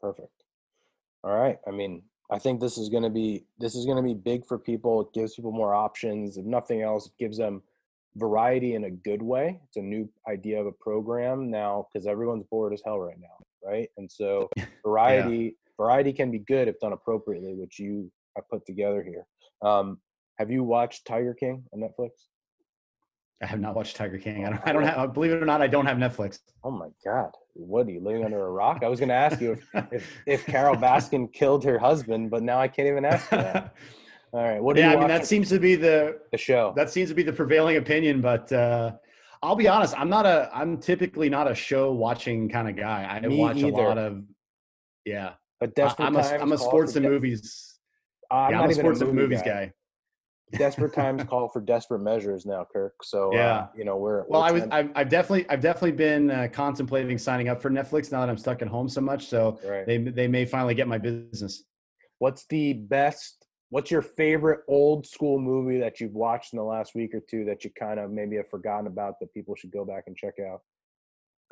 Perfect. 0.00 0.44
All 1.22 1.36
right. 1.36 1.58
I 1.66 1.70
mean 1.70 2.02
i 2.30 2.38
think 2.38 2.58
this 2.58 2.78
is 2.78 2.88
going 2.88 3.02
to 3.02 3.10
be 3.10 3.44
this 3.58 3.74
is 3.74 3.84
going 3.84 3.98
to 3.98 4.02
be 4.02 4.14
big 4.14 4.46
for 4.46 4.58
people. 4.58 5.02
It 5.02 5.12
gives 5.12 5.34
people 5.34 5.52
more 5.52 5.74
options. 5.74 6.36
If 6.36 6.46
nothing 6.46 6.82
else 6.82 7.06
it 7.06 7.12
gives 7.18 7.38
them 7.38 7.62
variety 8.16 8.74
in 8.74 8.84
a 8.84 8.90
good 8.90 9.22
way. 9.22 9.60
It's 9.68 9.76
a 9.76 9.82
new 9.82 10.08
idea 10.28 10.60
of 10.60 10.66
a 10.66 10.72
program 10.72 11.50
now 11.50 11.86
because 11.92 12.06
everyone's 12.06 12.44
bored 12.50 12.72
as 12.72 12.82
hell 12.84 12.98
right 12.98 13.18
now, 13.20 13.68
right? 13.68 13.88
And 13.96 14.10
so 14.10 14.48
variety 14.84 15.36
yeah. 15.36 15.50
variety 15.78 16.12
can 16.12 16.30
be 16.30 16.38
good 16.38 16.68
if 16.68 16.78
done 16.80 16.92
appropriately, 16.92 17.54
which 17.54 17.78
you 17.78 18.10
have 18.36 18.48
put 18.48 18.64
together 18.66 19.02
here. 19.02 19.26
Um, 19.68 19.98
have 20.38 20.50
you 20.50 20.64
watched 20.64 21.06
Tiger 21.06 21.34
King 21.34 21.64
on 21.72 21.80
Netflix? 21.80 22.10
I 23.42 23.46
have 23.46 23.60
not 23.60 23.74
watched 23.74 23.96
Tiger 23.96 24.18
King. 24.18 24.46
I 24.46 24.50
don't. 24.50 24.68
I 24.68 24.72
don't 24.72 24.84
have. 24.84 25.12
Believe 25.12 25.32
it 25.32 25.42
or 25.42 25.46
not, 25.46 25.60
I 25.60 25.66
don't 25.66 25.86
have 25.86 25.98
Netflix. 25.98 26.38
Oh 26.62 26.70
my 26.70 26.88
god! 27.04 27.30
What 27.54 27.86
are 27.86 27.90
you 27.90 28.00
living 28.00 28.24
under 28.24 28.46
a 28.46 28.50
rock? 28.50 28.82
I 28.82 28.88
was 28.88 29.00
going 29.00 29.10
to 29.10 29.14
ask 29.14 29.40
you 29.40 29.52
if, 29.52 29.92
if, 29.92 30.16
if 30.26 30.46
Carole 30.46 30.76
Baskin 30.86 31.32
killed 31.32 31.64
her 31.64 31.78
husband, 31.78 32.30
but 32.30 32.42
now 32.42 32.58
I 32.58 32.68
can't 32.68 32.88
even 32.88 33.04
ask 33.04 33.30
you 33.30 33.38
that. 33.38 33.74
All 34.34 34.42
right. 34.42 34.60
What? 34.60 34.76
yeah, 34.76 34.92
I 34.92 34.96
mean 34.96 35.06
that 35.06 35.26
seems 35.26 35.48
to 35.50 35.60
be 35.60 35.76
the 35.76 36.18
the 36.32 36.38
show. 36.38 36.72
That 36.74 36.90
seems 36.90 37.08
to 37.08 37.14
be 37.14 37.22
the 37.22 37.32
prevailing 37.32 37.76
opinion, 37.76 38.20
but 38.20 38.52
uh, 38.52 38.90
I'll 39.44 39.54
be 39.54 39.68
honest. 39.68 39.96
I'm 39.96 40.08
not 40.08 40.26
a. 40.26 40.50
I'm 40.52 40.78
typically 40.78 41.30
not 41.30 41.48
a 41.48 41.54
show 41.54 41.92
watching 41.92 42.48
kind 42.48 42.68
of 42.68 42.74
guy. 42.74 43.04
I 43.04 43.20
Me 43.24 43.36
watch 43.36 43.58
either. 43.58 43.68
a 43.68 43.70
lot 43.70 43.96
of. 43.96 44.24
Yeah, 45.04 45.34
but 45.60 45.76
desperate 45.76 46.06
I'm 46.06 46.16
a, 46.16 46.20
I'm 46.20 46.50
a 46.50 46.58
sports 46.58 46.96
and 46.96 47.06
movies. 47.06 47.78
Uh, 48.28 48.34
I'm, 48.34 48.52
yeah, 48.52 48.60
I'm 48.62 48.70
a 48.70 48.74
sports 48.74 49.00
a 49.02 49.04
movie 49.04 49.10
and 49.10 49.28
movies 49.30 49.42
guy. 49.42 49.72
guy. 50.52 50.58
desperate 50.58 50.94
times 50.96 51.22
call 51.24 51.48
for 51.50 51.60
desperate 51.60 52.00
measures 52.00 52.44
now, 52.44 52.66
Kirk. 52.72 52.94
So 53.04 53.32
uh, 53.32 53.36
yeah, 53.36 53.54
uh, 53.54 53.66
you 53.76 53.84
know 53.84 53.98
we're. 53.98 54.24
Well, 54.26 54.42
I 54.42 54.50
was. 54.50 54.64
I've, 54.72 54.90
I've, 54.96 55.08
definitely, 55.08 55.48
I've 55.48 55.60
definitely 55.60 55.92
been 55.92 56.32
uh, 56.32 56.48
contemplating 56.52 57.18
signing 57.18 57.50
up 57.50 57.62
for 57.62 57.70
Netflix 57.70 58.10
now 58.10 58.18
that 58.18 58.28
I'm 58.28 58.38
stuck 58.38 58.62
at 58.62 58.68
home 58.68 58.88
so 58.88 59.00
much. 59.00 59.26
So 59.26 59.60
right. 59.64 59.86
they 59.86 59.98
they 59.98 60.26
may 60.26 60.44
finally 60.44 60.74
get 60.74 60.88
my 60.88 60.98
business. 60.98 61.62
What's 62.18 62.46
the 62.46 62.72
best 62.72 63.43
What's 63.74 63.90
your 63.90 64.02
favorite 64.02 64.60
old 64.68 65.04
school 65.04 65.40
movie 65.40 65.80
that 65.80 65.98
you've 65.98 66.14
watched 66.14 66.52
in 66.52 66.58
the 66.58 66.62
last 66.62 66.94
week 66.94 67.12
or 67.12 67.18
two 67.18 67.44
that 67.46 67.64
you 67.64 67.70
kind 67.76 67.98
of 67.98 68.08
maybe 68.08 68.36
have 68.36 68.48
forgotten 68.48 68.86
about 68.86 69.18
that 69.18 69.34
people 69.34 69.56
should 69.56 69.72
go 69.72 69.84
back 69.84 70.04
and 70.06 70.16
check 70.16 70.34
out? 70.38 70.60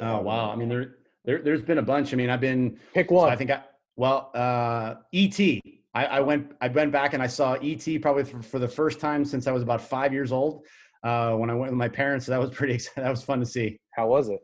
Oh 0.00 0.20
wow! 0.20 0.52
I 0.52 0.54
mean, 0.54 0.68
there, 0.68 0.98
there 1.24 1.42
there's 1.42 1.62
been 1.62 1.78
a 1.78 1.82
bunch. 1.82 2.12
I 2.12 2.16
mean, 2.16 2.30
I've 2.30 2.40
been 2.40 2.78
pick 2.94 3.10
one. 3.10 3.26
So 3.26 3.32
I 3.32 3.34
think 3.34 3.50
I 3.50 3.64
well, 3.96 4.30
uh, 4.36 4.94
E.T. 5.10 5.60
I, 5.96 6.04
I 6.04 6.20
went 6.20 6.52
I 6.60 6.68
went 6.68 6.92
back 6.92 7.12
and 7.12 7.20
I 7.20 7.26
saw 7.26 7.56
E.T. 7.60 7.98
probably 7.98 8.22
for, 8.22 8.40
for 8.40 8.60
the 8.60 8.68
first 8.68 9.00
time 9.00 9.24
since 9.24 9.48
I 9.48 9.50
was 9.50 9.64
about 9.64 9.80
five 9.80 10.12
years 10.12 10.30
old. 10.30 10.64
Uh, 11.02 11.34
when 11.34 11.50
I 11.50 11.54
went 11.54 11.72
with 11.72 11.78
my 11.78 11.88
parents, 11.88 12.26
so 12.26 12.30
that 12.30 12.38
was 12.38 12.50
pretty. 12.50 12.78
That 12.94 13.10
was 13.10 13.24
fun 13.24 13.40
to 13.40 13.46
see. 13.46 13.80
How 13.96 14.06
was 14.06 14.28
it? 14.28 14.38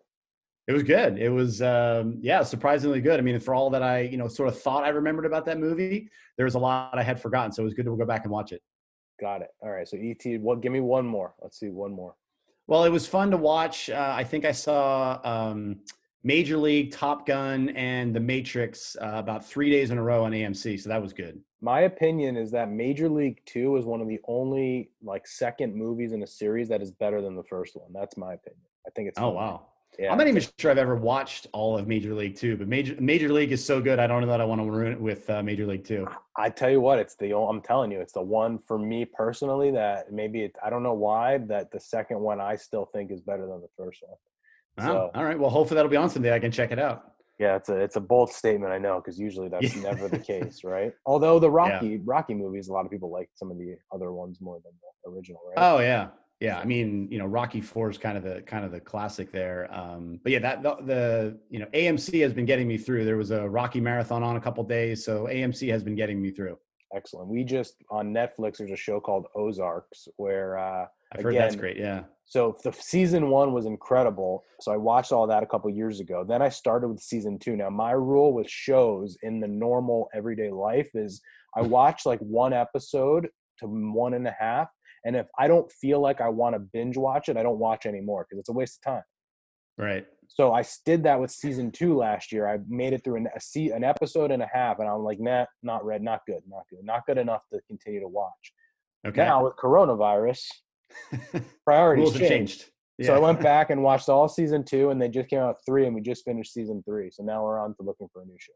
It 0.69 0.73
was 0.73 0.83
good. 0.83 1.19
It 1.19 1.31
was, 1.31 1.63
um, 1.63 2.19
yeah, 2.21 2.43
surprisingly 2.43 3.01
good. 3.01 3.19
I 3.19 3.23
mean, 3.23 3.41
for 3.41 3.55
all 3.55 3.71
that 3.71 3.83
I, 3.83 4.01
you 4.01 4.19
know, 4.19 4.29
sort 4.29 4.51
of 4.51 4.61
thought 4.61 4.85
I 4.85 4.91
remembered 4.91 5.25
about 5.25 5.47
that 5.47 5.59
movie, 5.59 6.11
there 6.37 6.45
was 6.45 6.57
a 6.57 6.59
lot 6.59 6.99
I 6.99 7.03
had 7.03 7.21
forgotten. 7.21 7.53
So 7.53 7.63
it 7.63 7.65
was 7.65 7.73
good 7.73 7.87
to 7.87 7.97
go 7.97 8.05
back 8.05 8.25
and 8.25 8.31
watch 8.31 8.53
it. 8.53 8.61
Got 9.19 9.41
it. 9.41 9.49
All 9.63 9.71
right. 9.71 9.89
So 9.89 9.97
ET, 9.97 10.41
what? 10.43 10.61
Give 10.61 10.71
me 10.71 10.81
one 10.81 11.07
more. 11.07 11.35
Let's 11.41 11.59
see, 11.59 11.71
one 11.71 11.93
more. 11.93 12.15
Well, 12.67 12.85
it 12.85 12.91
was 12.91 13.07
fun 13.07 13.31
to 13.31 13.39
watch. 13.39 13.89
Uh, 13.89 14.13
I 14.15 14.25
think 14.25 14.45
I 14.45 14.53
saw 14.53 15.19
um, 15.25 15.77
Major 16.23 16.59
League, 16.59 16.93
Top 16.93 17.27
Gun, 17.27 17.71
and 17.71 18.15
The 18.15 18.21
Matrix 18.21 18.95
uh, 19.01 19.13
about 19.15 19.47
three 19.47 19.71
days 19.71 19.91
in 19.91 19.97
a 19.97 20.03
row 20.03 20.25
on 20.25 20.33
AMC. 20.33 20.79
So 20.81 20.91
that 20.91 21.01
was 21.01 21.15
good. 21.15 21.41
My 21.63 21.81
opinion 21.81 22.37
is 22.37 22.51
that 22.51 22.71
Major 22.71 23.09
League 23.09 23.41
Two 23.47 23.75
is 23.79 23.87
one 23.87 24.03
of 24.03 24.07
the 24.07 24.21
only 24.29 24.91
like 25.03 25.27
second 25.27 25.75
movies 25.75 26.13
in 26.13 26.23
a 26.23 26.27
series 26.27 26.69
that 26.69 26.83
is 26.83 26.91
better 26.93 27.23
than 27.23 27.37
the 27.37 27.43
first 27.43 27.75
one. 27.75 27.91
That's 27.95 28.19
my 28.19 28.35
opinion. 28.35 28.61
I 28.87 28.91
think 28.91 29.09
it's. 29.09 29.19
Oh 29.19 29.31
wow. 29.31 29.63
Yeah. 29.99 30.13
I'm 30.13 30.19
not 30.19 30.29
even 30.29 30.43
sure 30.59 30.71
I've 30.71 30.79
ever 30.79 30.95
watched 30.95 31.49
all 31.53 31.77
of 31.77 31.89
Major 31.89 32.15
League 32.15 32.37
Two, 32.37 32.57
but 32.57 32.69
Major 32.69 32.95
Major 33.01 33.33
League 33.33 33.51
is 33.51 33.65
so 33.65 33.81
good. 33.81 33.99
I 33.99 34.07
don't 34.07 34.21
know 34.21 34.29
that 34.29 34.41
I 34.41 34.45
want 34.45 34.61
to 34.61 34.71
ruin 34.71 34.93
it 34.93 35.01
with 35.01 35.29
uh, 35.29 35.43
Major 35.43 35.67
League 35.67 35.85
Two. 35.85 36.07
I 36.37 36.51
tell 36.51 36.71
you 36.71 36.81
what, 36.81 37.01
it's 37.01 37.17
the 37.17 37.37
I'm 37.37 37.61
telling 37.61 37.91
you, 37.91 38.01
it's 38.01 38.13
the 38.13 38.23
one 38.23 38.61
for 38.69 38.79
me 38.79 39.05
personally 39.05 39.73
that 39.73 40.13
maybe 40.13 40.43
it, 40.43 40.55
I 40.65 40.71
don't 40.71 40.85
know 40.85 40.95
why 40.95 41.39
that 41.49 41.73
the 41.73 41.81
second 41.81 42.21
one 42.21 42.41
I 42.41 42.55
still 42.55 42.89
think 42.93 43.11
is 43.11 43.21
better 43.21 43.47
than 43.47 43.61
the 43.61 43.69
first 43.77 44.01
one. 44.07 44.87
So, 44.87 45.11
all 45.13 45.25
right. 45.25 45.37
Well, 45.37 45.51
hopefully 45.51 45.75
that'll 45.75 45.91
be 45.91 45.97
on 45.97 46.09
someday. 46.09 46.33
I 46.33 46.39
can 46.39 46.53
check 46.53 46.71
it 46.71 46.79
out. 46.79 47.15
Yeah, 47.41 47.57
it's 47.57 47.69
a 47.69 47.77
it's 47.77 47.97
a 47.97 48.01
bold 48.01 48.31
statement, 48.31 48.73
I 48.73 48.79
know, 48.79 49.01
because 49.01 49.19
usually 49.19 49.49
that's 49.49 49.75
never 49.83 50.09
the 50.09 50.19
case, 50.19 50.63
right? 50.65 50.93
Although 51.07 51.39
the 51.39 51.51
Rocky 51.51 51.89
yeah. 51.89 51.99
Rocky 52.05 52.35
movies, 52.35 52.69
a 52.69 52.73
lot 52.73 52.85
of 52.85 52.91
people 52.91 53.11
like 53.11 53.31
some 53.35 53.51
of 53.51 53.59
the 53.59 53.77
other 53.93 54.13
ones 54.13 54.39
more 54.41 54.61
than 54.65 54.73
the 55.05 55.11
original, 55.11 55.41
right? 55.49 55.57
Oh 55.57 55.79
yeah, 55.79 56.09
yeah, 56.40 56.59
I 56.59 56.64
mean, 56.64 57.09
you 57.11 57.18
know, 57.18 57.27
Rocky 57.27 57.61
Four 57.61 57.90
is 57.90 57.98
kind 57.98 58.16
of 58.16 58.22
the 58.22 58.42
kind 58.42 58.64
of 58.64 58.70
the 58.70 58.79
classic 58.79 59.33
there. 59.33 59.68
Um, 59.74 60.20
but 60.22 60.31
yeah, 60.31 60.38
that 60.38 60.62
the, 60.62 60.77
the, 60.85 61.38
you 61.51 61.59
know 61.59 61.66
AMC 61.74 62.22
has 62.22 62.33
been 62.33 62.44
getting 62.44 62.68
me 62.68 62.79
through. 62.79 63.05
There 63.05 63.16
was 63.16 63.33
a 63.33 63.48
Rocky 63.48 63.81
marathon 63.81 64.22
on 64.22 64.37
a 64.37 64.40
couple 64.40 64.62
days, 64.62 65.05
so 65.05 65.24
AMC 65.24 65.68
has 65.70 65.83
been 65.83 65.96
getting 65.96 66.22
me 66.22 66.31
through. 66.31 66.57
Excellent. 66.94 67.29
We 67.29 67.42
just 67.42 67.74
on 67.90 68.14
Netflix. 68.14 68.59
There's 68.59 68.70
a 68.70 68.77
show 68.77 69.01
called 69.01 69.27
Ozarks 69.35 70.07
where 70.16 70.59
uh, 70.59 70.87
I've 71.12 71.22
heard 71.22 71.35
that's 71.35 71.57
great. 71.57 71.77
Yeah. 71.77 72.05
So 72.24 72.57
the 72.62 72.72
season 72.72 73.31
one 73.31 73.53
was 73.53 73.66
incredible. 73.66 74.44
So 74.61 74.70
I 74.70 74.77
watched 74.77 75.12
all 75.12 75.27
that 75.27 75.42
a 75.42 75.46
couple 75.46 75.70
years 75.70 75.98
ago. 75.98 76.24
Then 76.29 76.40
I 76.40 76.51
started 76.51 76.88
with 76.88 77.01
season 77.01 77.38
two. 77.38 77.57
Now 77.57 77.70
my 77.70 77.92
rule 77.92 78.33
with 78.33 78.48
shows 78.48 79.16
in 79.22 79.40
the 79.40 79.48
normal 79.48 80.09
everyday 80.14 80.51
life 80.51 80.90
is 80.94 81.20
I 81.57 81.62
watch 81.62 82.07
like 82.07 82.20
one 82.20 82.53
episode 82.53 83.29
to 83.59 83.66
one 83.66 84.14
and 84.14 84.29
a 84.29 84.37
half 84.38 84.68
and 85.05 85.17
if 85.17 85.27
I 85.39 85.49
don't 85.49 85.71
feel 85.71 86.01
like 86.01 86.21
I 86.21 86.29
want 86.29 86.55
to 86.55 86.59
binge 86.59 86.97
watch 86.97 87.29
it, 87.29 87.37
I 87.37 87.43
don't 87.43 87.59
watch 87.59 87.87
anymore 87.87 88.27
because 88.29 88.41
it's 88.41 88.49
a 88.49 88.53
waste 88.53 88.81
of 88.85 88.93
time. 88.93 89.03
Right. 89.79 90.07
So 90.27 90.53
I 90.53 90.65
did 90.85 91.05
that 91.05 91.21
with 91.21 91.31
season 91.31 91.71
two 91.71 91.97
last 91.97 92.33
year. 92.33 92.49
I 92.49 92.59
made 92.69 92.93
it 92.93 93.03
through 93.05 93.17
an, 93.17 93.29
a, 93.35 93.71
an 93.71 93.85
episode 93.85 94.31
and 94.31 94.43
a 94.43 94.49
half, 94.53 94.81
and 94.81 94.89
I'm 94.89 95.03
like, 95.03 95.21
nah, 95.21 95.47
not 95.63 95.85
red, 95.85 96.03
not 96.03 96.21
good, 96.27 96.43
not 96.49 96.65
good, 96.69 96.81
not 96.83 97.07
good 97.07 97.17
enough 97.17 97.43
to 97.53 97.61
continue 97.69 98.01
to 98.01 98.09
watch. 98.09 98.53
Okay. 99.07 99.25
Now 99.25 99.45
with 99.45 99.55
coronavirus, 99.57 100.45
priorities 101.65 102.13
changed. 102.13 102.29
changed. 102.29 102.65
Yeah. 102.99 103.07
So 103.07 103.15
I 103.15 103.19
went 103.21 103.41
back 103.41 103.71
and 103.71 103.83
watched 103.83 104.09
all 104.09 104.29
season 104.29 104.65
two, 104.65 104.91
and 104.91 105.01
they 105.01 105.09
just 105.09 105.29
came 105.29 105.39
out 105.39 105.57
three, 105.65 105.87
and 105.87 105.95
we 105.95 106.01
just 106.01 106.25
finished 106.25 106.53
season 106.53 106.83
three. 106.85 107.11
So 107.11 107.23
now 107.23 107.45
we're 107.45 107.61
on 107.61 107.75
to 107.77 107.83
looking 107.83 108.09
for 108.13 108.23
a 108.23 108.27
new 108.27 108.37
show. 108.39 108.53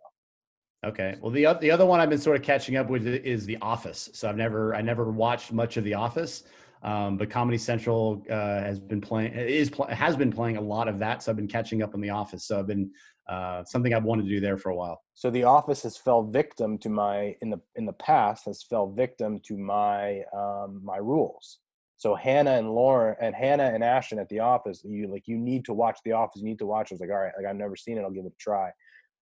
Okay. 0.85 1.17
Well, 1.21 1.31
the 1.31 1.47
the 1.61 1.71
other 1.71 1.87
one 1.87 2.01
I've 2.01 2.11
been 2.11 2.19
sort 2.19 2.37
of 2.37 2.43
catching 2.43 2.77
up 2.77 2.91
with 2.91 3.07
is 3.07 3.47
The 3.47 3.57
Office. 3.63 4.11
So 4.15 4.29
I've 4.29 4.37
never 4.37 4.75
I 4.75 4.83
never 4.83 5.11
watched 5.11 5.53
much 5.53 5.77
of 5.77 5.85
The 5.85 5.95
Office, 5.95 6.43
um, 6.83 7.17
but 7.17 7.31
Comedy 7.31 7.59
Central 7.59 8.25
uh, 8.29 8.61
has 8.61 8.81
been 8.81 9.01
playing 9.01 9.33
is 9.33 9.71
has 9.91 10.17
been 10.17 10.33
playing 10.33 10.57
a 10.57 10.61
lot 10.61 10.89
of 10.89 10.99
that. 10.99 11.23
So 11.23 11.31
I've 11.31 11.37
been 11.37 11.47
catching 11.47 11.83
up 11.83 11.95
on 11.95 12.01
The 12.01 12.11
Office. 12.11 12.45
So 12.45 12.59
I've 12.59 12.67
been 12.67 12.91
uh, 13.29 13.63
something 13.65 13.95
I've 13.95 14.03
wanted 14.03 14.25
to 14.25 14.29
do 14.29 14.41
there 14.41 14.59
for 14.59 14.71
a 14.71 14.75
while. 14.75 15.03
So 15.15 15.31
The 15.31 15.45
Office 15.45 15.85
has 15.85 15.97
fell 15.97 16.25
victim 16.25 16.79
to 16.79 16.89
my 16.89 17.37
in 17.43 17.51
the 17.51 17.61
in 17.77 17.87
the 17.87 17.93
past 17.93 18.47
has 18.47 18.65
fell 18.65 18.91
victim 18.91 19.39
to 19.47 19.57
my 19.57 20.23
um, 20.37 20.81
my 20.83 20.97
rules. 20.97 21.61
So 21.97 22.17
Hannah 22.17 22.59
and 22.59 22.73
Lauren 22.73 23.15
and 23.21 23.37
Hannah 23.37 23.71
and 23.73 23.85
Ashton 23.85 24.19
at 24.19 24.29
The 24.29 24.41
Office, 24.41 24.83
you 24.85 25.07
like 25.07 25.29
you 25.29 25.39
need 25.39 25.65
to 25.67 25.73
watch 25.73 26.01
The 26.05 26.11
Office. 26.11 26.43
You 26.43 26.49
need 26.49 26.59
to 26.59 26.67
watch. 26.67 26.91
I 26.91 26.95
was 26.95 27.01
like, 27.01 27.11
all 27.11 27.19
right, 27.19 27.33
like 27.37 27.47
I've 27.47 27.55
never 27.55 27.77
seen 27.77 27.99
it. 27.99 28.01
I'll 28.01 28.11
give 28.11 28.25
it 28.25 28.33
a 28.33 28.41
try. 28.41 28.73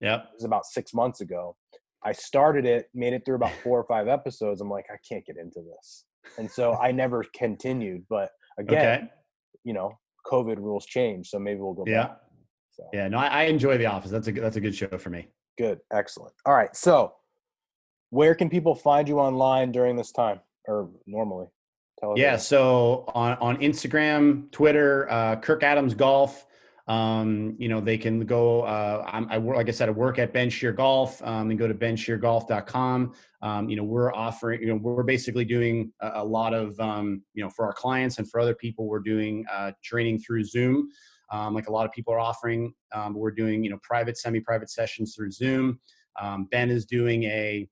Yeah. 0.01 0.17
It 0.17 0.35
was 0.35 0.45
about 0.45 0.67
six 0.67 0.95
months 0.95 1.21
ago. 1.21 1.57
I 2.05 2.13
started 2.13 2.65
it, 2.65 2.89
made 2.95 3.13
it 3.13 3.25
through 3.25 3.37
about 3.37 3.53
four 3.63 3.79
or 3.79 3.85
five 3.85 4.09
episodes. 4.09 4.61
I'm 4.61 4.71
like, 4.71 4.87
I 4.91 4.97
can't 5.07 5.25
get 5.27 5.37
into 5.37 5.61
this. 5.61 6.07
And 6.39 6.51
so 6.51 6.75
I 6.75 6.93
never 6.93 7.25
continued. 7.37 8.05
But 8.09 8.31
again, 8.59 8.97
okay. 8.97 9.11
you 9.65 9.75
know, 9.75 9.99
COVID 10.27 10.57
rules 10.57 10.87
change. 10.87 11.29
So 11.29 11.39
maybe 11.39 11.61
we'll 11.61 11.75
go 11.75 11.85
yeah. 11.87 12.03
back. 12.05 12.21
So. 12.73 12.85
Yeah, 12.93 13.09
no, 13.09 13.19
I, 13.19 13.27
I, 13.27 13.43
enjoy 13.45 13.77
The 13.79 13.87
Office. 13.87 14.11
That's 14.11 14.29
a 14.29 14.33
that's 14.33 14.57
a 14.57 14.61
good 14.61 14.75
show 14.75 14.97
for 14.97 15.11
me. 15.11 15.29
Good, 15.59 15.81
excellent. 15.93 16.33
All 16.47 16.55
right, 16.55 16.75
so 16.75 17.13
where 18.11 18.35
can 18.35 18.49
people 18.49 18.75
find 18.75 19.09
you 19.09 19.19
online 19.19 19.73
during 19.73 19.97
this 19.97 20.13
time, 20.13 20.41
or 20.67 20.89
normally? 21.07 21.47
Tell 21.99 22.15
yeah, 22.17 22.37
so 22.37 23.05
on 23.15 23.37
on 23.39 23.57
Instagram, 23.59 24.51
Twitter, 24.53 25.11
uh, 25.11 25.37
Kirk 25.37 25.63
Adams 25.63 25.95
Golf. 25.95 26.47
Um, 26.91 27.55
you 27.57 27.69
know, 27.69 27.81
they 27.81 27.97
can 27.97 28.27
go, 28.27 28.63
uh, 28.63 29.05
I 29.31 29.39
work, 29.39 29.57
like 29.57 29.69
I 29.69 29.71
said, 29.71 29.89
I 29.89 29.93
work 29.93 30.19
at 30.19 30.33
Ben 30.33 30.51
Shear 30.51 30.73
Golf 30.73 31.23
um, 31.23 31.49
and 31.51 31.57
go 31.57 31.69
to 31.69 31.75
bensheargolf.com. 31.75 33.13
Um, 33.43 33.69
you 33.69 33.77
know, 33.77 33.85
we're 33.85 34.13
offering, 34.13 34.61
you 34.61 34.67
know, 34.67 34.75
we're 34.75 35.05
basically 35.05 35.45
doing 35.45 35.93
a, 36.01 36.11
a 36.17 36.25
lot 36.25 36.53
of, 36.53 36.79
um, 36.81 37.23
you 37.33 37.45
know, 37.45 37.49
for 37.49 37.65
our 37.65 37.73
clients 37.73 38.19
and 38.19 38.29
for 38.29 38.41
other 38.41 38.57
people, 38.57 38.89
we're 38.89 38.99
doing 38.99 39.45
uh, 39.53 39.71
training 39.85 40.19
through 40.19 40.43
Zoom. 40.43 40.89
Um, 41.31 41.55
like 41.55 41.69
a 41.69 41.73
lot 41.73 41.87
of 41.87 41.93
people 41.93 42.13
are 42.13 42.19
offering, 42.19 42.75
um, 42.93 43.15
we're 43.15 43.31
doing, 43.31 43.63
you 43.63 43.71
know, 43.71 43.79
private, 43.85 44.19
semi-private 44.19 44.69
sessions 44.69 45.15
through 45.15 45.31
Zoom. 45.31 45.79
Ben 46.51 46.71
is 46.71 46.87
doing 46.87 47.23
a, 47.23 47.69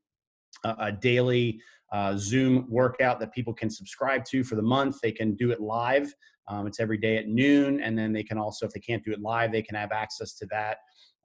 a, 0.63 0.77
a 0.79 0.93
daily 0.93 1.61
uh, 1.91 2.17
Zoom 2.17 2.67
workout 2.69 3.19
that 3.19 3.33
people 3.33 3.53
can 3.53 3.69
subscribe 3.69 4.25
to 4.27 4.45
for 4.45 4.55
the 4.55 4.63
month. 4.63 5.01
They 5.03 5.11
can 5.13 5.35
do 5.35 5.51
it 5.51 5.61
live. 5.61 6.15
Um, 6.49 6.67
it's 6.67 6.81
every 6.81 6.99
day 6.99 7.19
at 7.19 7.29
noon. 7.29 7.81
And 7.81 7.97
then 7.97 8.13
they 8.13 8.23
can 8.23 8.39
also, 8.39 8.67
if 8.67 8.73
they 8.73 8.81
can't 8.81 9.05
do 9.05 9.13
it 9.13 9.21
live, 9.21 9.53
they 9.53 9.63
can 9.63 9.77
have 9.77 9.93
access 9.93 10.35
to 10.35 10.47
that 10.47 10.79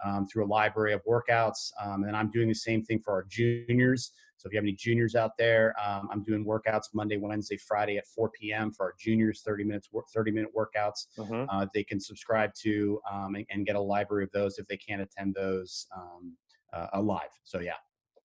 um, 0.04 0.28
through 0.28 0.46
a 0.46 0.48
library 0.48 0.94
of 0.94 1.02
workouts. 1.06 1.72
Um, 1.82 2.04
and 2.04 2.16
I'm 2.16 2.30
doing 2.32 2.48
the 2.48 2.56
same 2.56 2.84
thing 2.84 3.00
for 3.04 3.14
our 3.14 3.26
juniors. 3.30 4.12
So 4.38 4.48
if 4.48 4.54
you 4.54 4.58
have 4.58 4.66
any 4.66 4.74
juniors 4.74 5.16
out 5.16 5.32
there, 5.38 5.74
um, 5.84 6.10
I'm 6.12 6.24
doing 6.24 6.46
workouts 6.46 6.88
Monday, 6.94 7.16
Wednesday, 7.16 7.58
Friday 7.58 7.98
at 7.98 8.06
4 8.08 8.30
p.m. 8.38 8.74
for 8.74 8.88
our 8.88 8.94
juniors, 9.00 9.42
30 9.46 9.64
minutes, 9.64 9.90
30 10.14 10.32
minute 10.32 10.50
workouts. 10.54 11.06
Mm-hmm. 11.18 11.46
Uh, 11.50 11.66
they 11.74 11.84
can 11.84 12.00
subscribe 12.00 12.54
to 12.62 13.00
um, 13.10 13.36
and, 13.36 13.46
and, 13.50 13.66
get 13.66 13.78
a 13.78 13.82
library 13.82 14.26
of 14.26 14.32
those 14.32 14.58
if 14.58 14.68
they 14.68 14.76
can't 14.76 15.02
attend 15.02 15.34
those 15.34 15.88
um, 15.96 16.36
uh, 16.74 17.00
live. 17.00 17.30
So 17.46 17.62
yeah. 17.62 17.76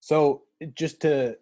So 0.00 0.42
just 0.74 1.00
to 1.02 1.36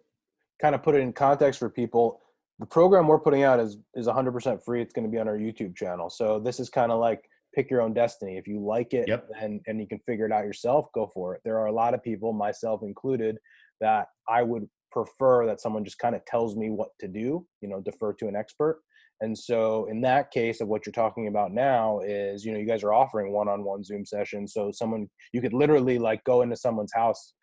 kind 0.61 0.75
of 0.75 0.83
put 0.83 0.93
it 0.93 0.99
in 0.99 1.11
context 1.11 1.59
for 1.59 1.69
people, 1.69 2.21
the 2.59 2.65
program 2.65 3.07
we're 3.07 3.19
putting 3.19 3.43
out 3.43 3.59
is 3.59 3.77
is 3.95 4.07
100% 4.07 4.63
free. 4.63 4.81
It's 4.81 4.93
going 4.93 5.05
to 5.05 5.11
be 5.11 5.19
on 5.19 5.27
our 5.27 5.37
YouTube 5.37 5.75
channel. 5.75 6.09
So 6.09 6.39
this 6.39 6.59
is 6.59 6.69
kind 6.69 6.91
of 6.91 6.99
like 6.99 7.21
pick 7.53 7.69
your 7.69 7.81
own 7.81 7.93
destiny. 7.93 8.37
If 8.37 8.47
you 8.47 8.59
like 8.59 8.93
it 8.93 9.07
Yep. 9.07 9.29
and 9.39 9.61
and 9.67 9.79
you 9.79 9.87
can 9.87 9.99
figure 9.99 10.25
it 10.25 10.31
out 10.31 10.45
yourself, 10.45 10.87
go 10.93 11.07
for 11.13 11.35
it. 11.35 11.41
There 11.43 11.59
are 11.59 11.67
a 11.67 11.71
lot 11.71 11.93
of 11.93 12.03
people, 12.03 12.33
myself 12.33 12.81
included, 12.83 13.37
that 13.81 14.07
I 14.27 14.43
would 14.43 14.67
prefer 14.91 15.45
that 15.45 15.61
someone 15.61 15.83
just 15.83 15.99
kind 15.99 16.15
of 16.15 16.25
tells 16.25 16.55
me 16.55 16.69
what 16.69 16.89
to 16.99 17.07
do, 17.07 17.45
you 17.61 17.69
know, 17.69 17.81
defer 17.81 18.13
to 18.13 18.27
an 18.27 18.35
expert. 18.35 18.81
And 19.21 19.37
so 19.37 19.85
in 19.85 20.01
that 20.01 20.31
case 20.31 20.61
of 20.61 20.67
what 20.67 20.85
you're 20.85 20.93
talking 20.93 21.27
about 21.27 21.51
now 21.51 21.99
is, 22.05 22.45
you 22.45 22.53
know, 22.53 22.59
you 22.59 22.67
guys 22.67 22.83
are 22.83 22.93
offering 22.93 23.31
one-on-one 23.33 23.83
Zoom 23.83 24.05
sessions. 24.05 24.53
So 24.53 24.71
someone 24.71 25.09
you 25.33 25.41
could 25.41 25.53
literally 25.53 25.97
like 25.97 26.23
go 26.23 26.41
into 26.43 26.55
someone's 26.55 26.93
house 26.93 27.33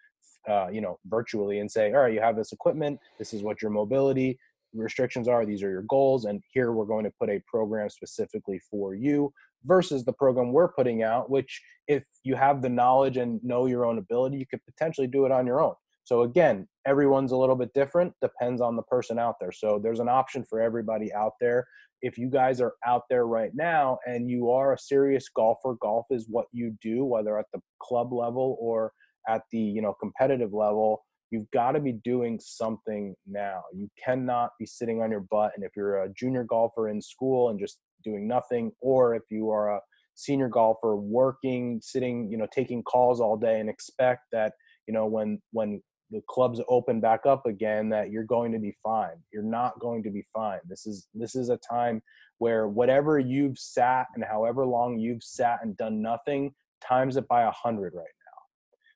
uh, 0.48 0.68
you 0.68 0.80
know, 0.80 0.98
virtually 1.06 1.60
and 1.60 1.70
say, 1.70 1.92
all 1.92 2.00
right, 2.02 2.12
you 2.12 2.20
have 2.20 2.36
this 2.36 2.52
equipment. 2.52 2.98
This 3.18 3.32
is 3.32 3.42
what 3.42 3.62
your 3.62 3.70
mobility 3.70 4.38
restrictions 4.74 5.28
are. 5.28 5.44
These 5.44 5.62
are 5.62 5.70
your 5.70 5.84
goals. 5.88 6.24
And 6.24 6.42
here 6.52 6.72
we're 6.72 6.84
going 6.84 7.04
to 7.04 7.12
put 7.18 7.30
a 7.30 7.42
program 7.46 7.88
specifically 7.88 8.60
for 8.70 8.94
you 8.94 9.32
versus 9.64 10.04
the 10.04 10.12
program 10.12 10.52
we're 10.52 10.72
putting 10.72 11.02
out, 11.02 11.30
which 11.30 11.60
if 11.88 12.04
you 12.22 12.34
have 12.34 12.62
the 12.62 12.68
knowledge 12.68 13.16
and 13.16 13.42
know 13.42 13.66
your 13.66 13.84
own 13.86 13.98
ability, 13.98 14.36
you 14.38 14.46
could 14.46 14.64
potentially 14.64 15.06
do 15.06 15.24
it 15.24 15.32
on 15.32 15.46
your 15.46 15.60
own. 15.60 15.74
So 16.04 16.22
again, 16.22 16.68
everyone's 16.86 17.32
a 17.32 17.36
little 17.36 17.56
bit 17.56 17.72
different, 17.72 18.12
depends 18.20 18.60
on 18.60 18.76
the 18.76 18.82
person 18.82 19.18
out 19.18 19.36
there. 19.40 19.52
So 19.52 19.80
there's 19.82 20.00
an 20.00 20.08
option 20.08 20.44
for 20.44 20.60
everybody 20.60 21.12
out 21.14 21.32
there. 21.40 21.66
If 22.02 22.18
you 22.18 22.28
guys 22.28 22.60
are 22.60 22.74
out 22.86 23.04
there 23.08 23.26
right 23.26 23.52
now 23.54 23.98
and 24.06 24.28
you 24.28 24.50
are 24.50 24.74
a 24.74 24.78
serious 24.78 25.30
golfer, 25.34 25.76
golf 25.80 26.04
is 26.10 26.26
what 26.28 26.46
you 26.52 26.76
do, 26.82 27.06
whether 27.06 27.38
at 27.38 27.46
the 27.54 27.60
club 27.80 28.12
level 28.12 28.58
or 28.60 28.92
at 29.26 29.42
the 29.50 29.58
you 29.58 29.80
know 29.80 29.94
competitive 29.98 30.52
level 30.52 31.02
you've 31.30 31.50
got 31.50 31.72
to 31.72 31.80
be 31.80 31.92
doing 31.92 32.38
something 32.40 33.14
now. 33.26 33.62
You 33.74 33.88
cannot 34.02 34.50
be 34.58 34.66
sitting 34.66 35.02
on 35.02 35.10
your 35.10 35.20
butt 35.30 35.52
and 35.56 35.64
if 35.64 35.72
you're 35.76 36.02
a 36.02 36.08
junior 36.10 36.44
golfer 36.44 36.88
in 36.88 37.00
school 37.00 37.50
and 37.50 37.58
just 37.58 37.78
doing 38.02 38.28
nothing 38.28 38.70
or 38.80 39.14
if 39.14 39.22
you 39.30 39.50
are 39.50 39.76
a 39.76 39.80
senior 40.16 40.48
golfer 40.48 40.94
working 40.94 41.80
sitting 41.82 42.30
you 42.30 42.38
know 42.38 42.46
taking 42.54 42.82
calls 42.84 43.20
all 43.20 43.36
day 43.36 43.58
and 43.58 43.68
expect 43.68 44.20
that 44.30 44.52
you 44.86 44.94
know 44.94 45.06
when 45.06 45.40
when 45.50 45.80
the 46.10 46.22
clubs 46.28 46.60
open 46.68 47.00
back 47.00 47.20
up 47.26 47.44
again 47.46 47.88
that 47.88 48.10
you're 48.10 48.24
going 48.24 48.52
to 48.52 48.58
be 48.58 48.76
fine. 48.82 49.16
You're 49.32 49.42
not 49.42 49.78
going 49.80 50.02
to 50.04 50.10
be 50.10 50.24
fine. 50.32 50.60
This 50.68 50.86
is 50.86 51.08
this 51.14 51.34
is 51.34 51.48
a 51.48 51.58
time 51.58 52.02
where 52.38 52.68
whatever 52.68 53.18
you've 53.18 53.58
sat 53.58 54.06
and 54.14 54.24
however 54.24 54.64
long 54.64 54.98
you've 54.98 55.22
sat 55.22 55.58
and 55.62 55.76
done 55.76 56.00
nothing 56.00 56.52
times 56.86 57.16
it 57.16 57.26
by 57.28 57.42
a 57.42 57.50
hundred 57.50 57.94
right 57.94 58.06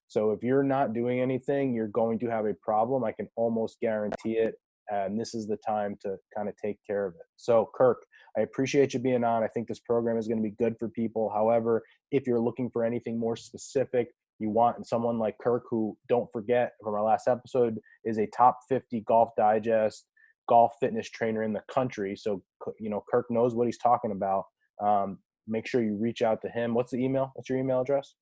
so 0.08 0.32
if 0.32 0.42
you're 0.42 0.64
not 0.64 0.94
doing 0.94 1.20
anything, 1.20 1.74
you're 1.74 1.88
going 1.88 2.18
to 2.20 2.26
have 2.26 2.46
a 2.46 2.54
problem. 2.54 3.04
I 3.04 3.12
can 3.12 3.28
almost 3.36 3.78
guarantee 3.80 4.38
it. 4.38 4.54
And 4.90 5.20
this 5.20 5.34
is 5.34 5.46
the 5.46 5.58
time 5.58 5.98
to 6.00 6.16
kind 6.34 6.48
of 6.48 6.54
take 6.56 6.78
care 6.86 7.04
of 7.04 7.14
it. 7.14 7.26
So, 7.36 7.70
Kirk, 7.74 7.98
I 8.38 8.40
appreciate 8.40 8.94
you 8.94 9.00
being 9.00 9.22
on. 9.22 9.42
I 9.42 9.48
think 9.48 9.68
this 9.68 9.80
program 9.80 10.16
is 10.16 10.26
going 10.26 10.38
to 10.38 10.48
be 10.48 10.54
good 10.58 10.76
for 10.78 10.88
people. 10.88 11.30
However, 11.30 11.82
if 12.10 12.26
you're 12.26 12.40
looking 12.40 12.70
for 12.70 12.84
anything 12.84 13.20
more 13.20 13.36
specific, 13.36 14.08
you 14.38 14.48
want 14.48 14.86
someone 14.86 15.18
like 15.18 15.36
Kirk, 15.42 15.64
who 15.68 15.96
don't 16.08 16.30
forget 16.32 16.72
from 16.82 16.94
our 16.94 17.02
last 17.02 17.28
episode, 17.28 17.78
is 18.04 18.18
a 18.18 18.26
top 18.28 18.60
50 18.70 19.00
golf 19.02 19.30
digest 19.36 20.06
golf 20.48 20.72
fitness 20.80 21.08
trainer 21.10 21.42
in 21.42 21.52
the 21.52 21.62
country. 21.70 22.16
So, 22.16 22.42
you 22.80 22.90
know, 22.90 23.04
Kirk 23.10 23.26
knows 23.30 23.54
what 23.54 23.66
he's 23.66 23.78
talking 23.78 24.12
about. 24.12 24.44
Um, 24.82 25.18
make 25.46 25.66
sure 25.66 25.82
you 25.82 25.96
reach 25.96 26.22
out 26.22 26.40
to 26.42 26.48
him. 26.48 26.74
What's 26.74 26.90
the 26.90 27.04
email? 27.04 27.30
What's 27.34 27.48
your 27.48 27.58
email 27.58 27.82
address? 27.82 28.14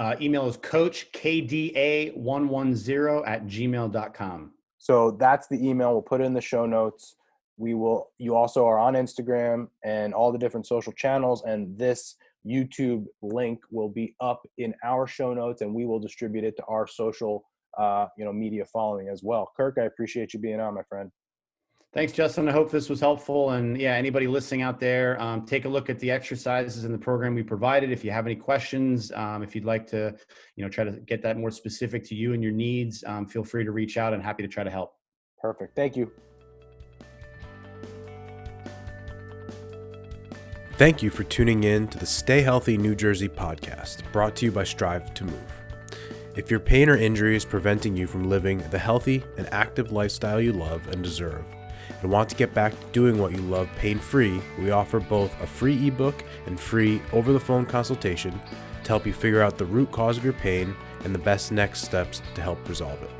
Uh, 0.00 0.16
email 0.18 0.48
is 0.48 0.56
coachkda110 0.56 3.28
at 3.28 3.46
gmail.com. 3.46 4.52
So 4.78 5.10
that's 5.10 5.46
the 5.48 5.68
email. 5.68 5.92
We'll 5.92 6.00
put 6.00 6.22
it 6.22 6.24
in 6.24 6.32
the 6.32 6.40
show 6.40 6.64
notes. 6.64 7.16
We 7.58 7.74
will. 7.74 8.08
You 8.16 8.34
also 8.34 8.64
are 8.64 8.78
on 8.78 8.94
Instagram 8.94 9.68
and 9.84 10.14
all 10.14 10.32
the 10.32 10.38
different 10.38 10.66
social 10.66 10.94
channels, 10.94 11.42
and 11.44 11.76
this 11.76 12.16
YouTube 12.46 13.04
link 13.20 13.60
will 13.70 13.90
be 13.90 14.16
up 14.22 14.48
in 14.56 14.74
our 14.82 15.06
show 15.06 15.34
notes, 15.34 15.60
and 15.60 15.74
we 15.74 15.84
will 15.84 15.98
distribute 15.98 16.44
it 16.44 16.56
to 16.56 16.64
our 16.64 16.86
social, 16.86 17.44
uh, 17.76 18.06
you 18.16 18.24
know, 18.24 18.32
media 18.32 18.64
following 18.64 19.08
as 19.08 19.22
well. 19.22 19.52
Kirk, 19.54 19.76
I 19.78 19.82
appreciate 19.82 20.32
you 20.32 20.40
being 20.40 20.60
on, 20.60 20.72
my 20.72 20.82
friend. 20.84 21.12
Thanks, 21.92 22.12
Justin. 22.12 22.48
I 22.48 22.52
hope 22.52 22.70
this 22.70 22.88
was 22.88 23.00
helpful. 23.00 23.50
And 23.50 23.76
yeah, 23.80 23.94
anybody 23.94 24.28
listening 24.28 24.62
out 24.62 24.78
there, 24.78 25.20
um, 25.20 25.44
take 25.44 25.64
a 25.64 25.68
look 25.68 25.90
at 25.90 25.98
the 25.98 26.08
exercises 26.08 26.84
in 26.84 26.92
the 26.92 26.98
program 26.98 27.34
we 27.34 27.42
provided. 27.42 27.90
If 27.90 28.04
you 28.04 28.12
have 28.12 28.26
any 28.26 28.36
questions, 28.36 29.10
um, 29.10 29.42
if 29.42 29.56
you'd 29.56 29.64
like 29.64 29.88
to, 29.88 30.14
you 30.54 30.62
know, 30.62 30.70
try 30.70 30.84
to 30.84 30.92
get 30.92 31.20
that 31.22 31.36
more 31.36 31.50
specific 31.50 32.04
to 32.04 32.14
you 32.14 32.32
and 32.32 32.44
your 32.44 32.52
needs, 32.52 33.02
um, 33.08 33.26
feel 33.26 33.42
free 33.42 33.64
to 33.64 33.72
reach 33.72 33.96
out. 33.96 34.12
and 34.14 34.22
happy 34.22 34.44
to 34.44 34.48
try 34.48 34.62
to 34.62 34.70
help. 34.70 34.94
Perfect. 35.40 35.74
Thank 35.74 35.96
you. 35.96 36.12
Thank 40.74 41.02
you 41.02 41.10
for 41.10 41.24
tuning 41.24 41.64
in 41.64 41.88
to 41.88 41.98
the 41.98 42.06
Stay 42.06 42.40
Healthy 42.40 42.78
New 42.78 42.94
Jersey 42.94 43.28
podcast, 43.28 44.02
brought 44.12 44.36
to 44.36 44.46
you 44.46 44.52
by 44.52 44.64
Strive 44.64 45.12
to 45.14 45.24
Move. 45.24 45.52
If 46.36 46.50
your 46.50 46.60
pain 46.60 46.88
or 46.88 46.96
injury 46.96 47.36
is 47.36 47.44
preventing 47.44 47.96
you 47.96 48.06
from 48.06 48.30
living 48.30 48.58
the 48.70 48.78
healthy 48.78 49.22
and 49.36 49.46
active 49.52 49.92
lifestyle 49.92 50.40
you 50.40 50.52
love 50.52 50.86
and 50.88 51.02
deserve, 51.02 51.44
and 52.02 52.10
want 52.10 52.28
to 52.30 52.36
get 52.36 52.54
back 52.54 52.72
to 52.72 52.86
doing 52.92 53.18
what 53.18 53.32
you 53.32 53.38
love 53.38 53.68
pain 53.76 53.98
free, 53.98 54.40
we 54.58 54.70
offer 54.70 55.00
both 55.00 55.32
a 55.42 55.46
free 55.46 55.88
ebook 55.88 56.24
and 56.46 56.58
free 56.58 57.00
over 57.12 57.32
the 57.32 57.40
phone 57.40 57.66
consultation 57.66 58.40
to 58.82 58.88
help 58.88 59.06
you 59.06 59.12
figure 59.12 59.42
out 59.42 59.58
the 59.58 59.64
root 59.64 59.90
cause 59.92 60.16
of 60.16 60.24
your 60.24 60.32
pain 60.34 60.74
and 61.04 61.14
the 61.14 61.18
best 61.18 61.52
next 61.52 61.82
steps 61.82 62.22
to 62.34 62.42
help 62.42 62.68
resolve 62.68 63.02
it. 63.02 63.10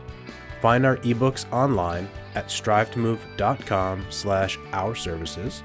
Find 0.61 0.85
our 0.85 0.96
ebooks 0.98 1.50
online 1.52 2.09
at 2.35 2.48
strivetomove.com 2.48 4.06
slash 4.11 4.59
our 4.72 4.94
services. 4.94 5.62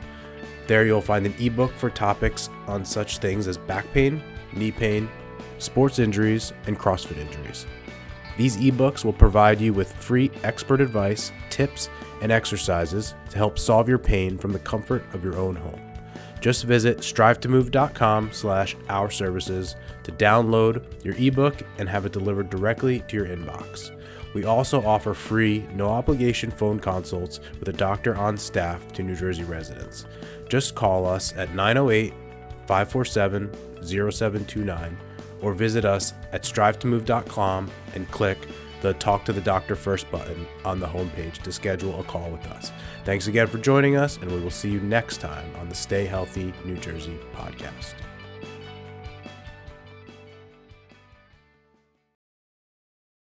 There 0.68 0.86
you'll 0.86 1.02
find 1.02 1.26
an 1.26 1.36
ebook 1.40 1.72
for 1.74 1.90
topics 1.90 2.50
on 2.68 2.86
such 2.86 3.20
things 3.20 3.48
as 3.48 3.58
back 3.58 3.86
pain, 3.94 4.22
knee 4.54 4.72
pain, 4.72 5.10
sports 5.58 6.00
injuries, 6.00 6.54
and 6.66 6.80
CrossFit 6.80 7.18
injuries. 7.18 7.66
These 8.38 8.58
ebooks 8.58 9.06
will 9.06 9.14
provide 9.14 9.62
you 9.62 9.74
with 9.74 9.94
free 9.94 10.32
expert 10.44 10.82
advice, 10.82 11.32
tips, 11.50 11.90
and 12.22 12.32
exercises 12.32 13.16
to 13.30 13.38
help 13.38 13.58
solve 13.58 13.88
your 13.88 13.98
pain 13.98 14.38
from 14.38 14.52
the 14.52 14.60
comfort 14.60 15.04
of 15.14 15.24
your 15.24 15.38
own 15.38 15.56
home. 15.56 15.80
Just 16.42 16.66
visit 16.66 17.00
strivetomove.com 17.00 18.32
slash 18.32 18.76
our 18.90 19.10
services 19.10 19.76
to 20.04 20.12
download 20.12 20.84
your 21.04 21.16
ebook 21.16 21.62
and 21.80 21.90
have 21.90 22.06
it 22.06 22.12
delivered 22.12 22.50
directly 22.50 23.00
to 23.08 23.16
your 23.16 23.26
inbox. 23.26 23.92
We 24.34 24.44
also 24.44 24.86
offer 24.86 25.14
free, 25.14 25.66
no 25.74 25.88
obligation 25.88 26.52
phone 26.52 26.80
consults 26.80 27.40
with 27.60 27.70
a 27.70 27.74
doctor 27.74 28.16
on 28.16 28.38
staff 28.38 28.92
to 28.94 29.02
New 29.02 29.16
Jersey 29.16 29.46
residents. 29.46 30.06
Just 30.50 30.76
call 30.76 31.06
us 31.08 31.34
at 31.38 31.56
908 31.56 32.14
547 32.68 33.50
0729 33.82 34.98
or 35.42 35.54
visit 35.54 35.86
us 35.86 36.14
at 36.32 36.44
strivetomove.com 36.44 37.70
and 37.94 38.10
click 38.12 38.38
the 38.82 38.94
Talk 38.94 39.26
to 39.26 39.34
the 39.34 39.42
Doctor 39.42 39.76
First 39.76 40.10
button 40.12 40.46
on 40.64 40.80
the 40.80 40.88
homepage 40.88 41.42
to 41.44 41.52
schedule 41.52 42.00
a 42.00 42.04
call 42.04 42.30
with 42.30 42.46
us. 42.48 42.72
Thanks 43.04 43.28
again 43.28 43.48
for 43.48 43.58
joining 43.58 43.96
us, 43.96 44.18
and 44.18 44.32
we 44.32 44.40
will 44.40 44.52
see 44.52 44.70
you 44.70 44.80
next 44.80 45.18
time 45.18 45.56
on 45.56 45.70
the 45.70 45.76
Stay 45.76 46.06
Healthy 46.06 46.54
New 46.64 46.78
Jersey 46.78 47.18
podcast. 47.34 47.96